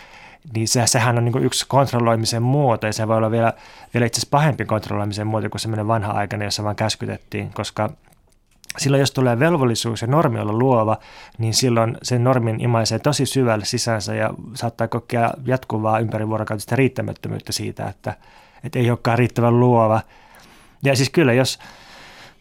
[0.54, 3.52] niin se, sehän on niin yksi kontrolloimisen muoto ja se voi olla vielä,
[3.94, 7.90] vielä itse asiassa pahempi kontrolloimisen muoto kuin semmoinen vanha aikana, jossa vaan käskytettiin, koska
[8.78, 10.98] silloin jos tulee velvollisuus ja normi olla luova,
[11.38, 17.86] niin silloin sen normin imaisee tosi syvälle sisänsä ja saattaa kokea jatkuvaa ympärivuorokautista riittämättömyyttä siitä,
[17.86, 18.14] että,
[18.64, 20.00] että ei olekaan riittävän luova.
[20.82, 21.58] Ja siis kyllä, jos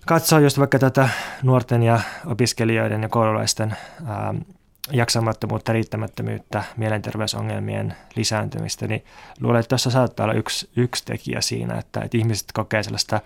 [0.06, 1.10] katsoo just vaikka tätä
[1.44, 3.76] nuorten ja opiskelijoiden ja koululaisten
[4.06, 4.34] ää,
[4.92, 9.06] jaksamattomuutta, riittämättömyyttä, mielenterveysongelmien lisääntymistä, niin
[9.40, 13.22] luulen, että tuossa saattaa olla yksi, yksi tekijä siinä, että, että ihmiset kokee sellaista,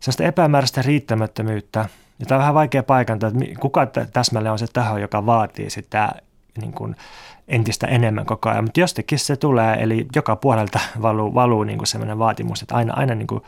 [0.00, 1.88] sellaista epämääräistä riittämättömyyttä–
[2.18, 6.12] ja tämä on vähän vaikea paikantaa, että kuka täsmälleen on se taho, joka vaatii sitä
[6.60, 6.96] niin kuin
[7.48, 11.86] entistä enemmän koko ajan, mutta jostakin se tulee, eli joka puolelta valuu, valuu niin kuin
[11.86, 13.42] sellainen vaatimus, että aina, aina niin kuin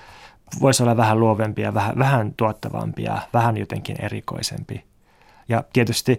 [0.61, 4.85] voisi olla vähän luovempia, vähän, vähän tuottavampia, vähän jotenkin erikoisempi.
[5.49, 6.19] Ja tietysti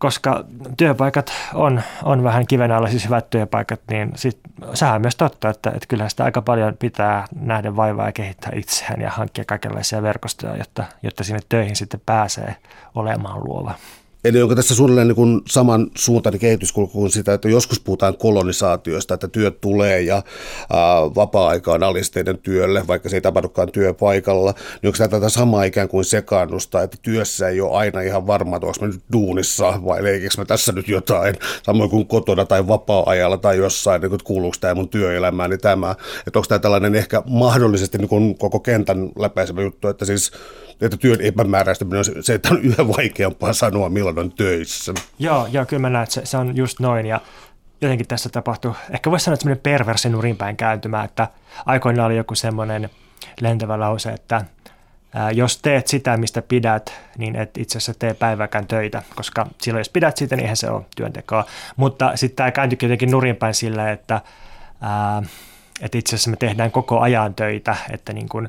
[0.00, 0.44] koska
[0.76, 4.38] työpaikat on, on vähän kiven alla, siis hyvät työpaikat, niin sit,
[4.74, 8.52] sehän on myös totta, että, että kyllähän sitä aika paljon pitää nähdä vaivaa ja kehittää
[8.54, 12.56] itseään ja hankkia kaikenlaisia verkostoja, jotta, jotta sinne töihin sitten pääsee
[12.94, 13.74] olemaan luova.
[14.24, 19.14] Eli onko tässä suunnilleen niin kuin saman suuntainen kehityskulku kuin sitä, että joskus puhutaan kolonisaatiosta,
[19.14, 20.22] että työt tulee ja ää,
[21.14, 21.80] vapaa-aika on
[22.42, 26.96] työlle, vaikka se ei tapahdukaan työpaikalla, niin onko tämä tätä samaa ikään kuin sekaannusta, että
[27.02, 30.88] työssä ei ole aina ihan varma, että onko nyt duunissa vai leikikö mä tässä nyt
[30.88, 35.50] jotain, samoin kuin kotona tai vapaa-ajalla tai jossain, niin kuin, että kuuluuko tämä mun työelämään,
[35.50, 35.94] niin tämä,
[36.26, 40.32] että onko tämä tällainen ehkä mahdollisesti niin kuin koko kentän läpäisevä juttu, että siis
[40.80, 44.94] että työn epämääräistäminen on se, että on yhä vaikeampaa sanoa, milloin on töissä.
[45.18, 47.06] Joo, joo kyllä mä näen, että se, se on just noin.
[47.06, 47.20] Ja
[47.80, 51.28] jotenkin tässä tapahtuu, ehkä voisi sanoa, että semmoinen perversi nurinpäin kääntymä, että
[51.66, 52.90] aikoinaan oli joku semmoinen
[53.40, 54.44] lentävä lause, että
[55.14, 59.80] ää, jos teet sitä, mistä pidät, niin et itse asiassa tee päiväkään töitä, koska silloin
[59.80, 61.44] jos pidät siitä, niin eihän se ole työntekoa.
[61.76, 64.20] Mutta sitten tämä kääntyikin jotenkin nurinpäin sillä, että
[64.80, 65.22] ää,
[65.80, 68.48] että itse asiassa me tehdään koko ajan töitä, että niin kuin,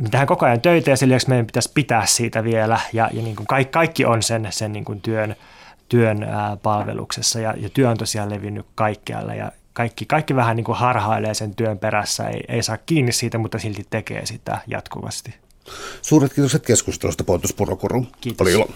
[0.00, 3.22] me tehdään koko ajan töitä ja sen lisäksi meidän pitäisi pitää siitä vielä ja, ja
[3.22, 5.36] niin kuin kaikki, kaikki on sen, sen niin kuin työn,
[5.88, 10.64] työn ää, palveluksessa ja, ja työ on tosiaan levinnyt kaikkialle ja kaikki, kaikki vähän niin
[10.64, 15.34] kuin harhailee sen työn perässä, ei, ei saa kiinni siitä, mutta silti tekee sitä jatkuvasti.
[16.02, 18.06] Suuret kiitokset keskustelusta, Pontus Purokuru.
[18.20, 18.44] Kiitos.
[18.46, 18.68] Oli ilo.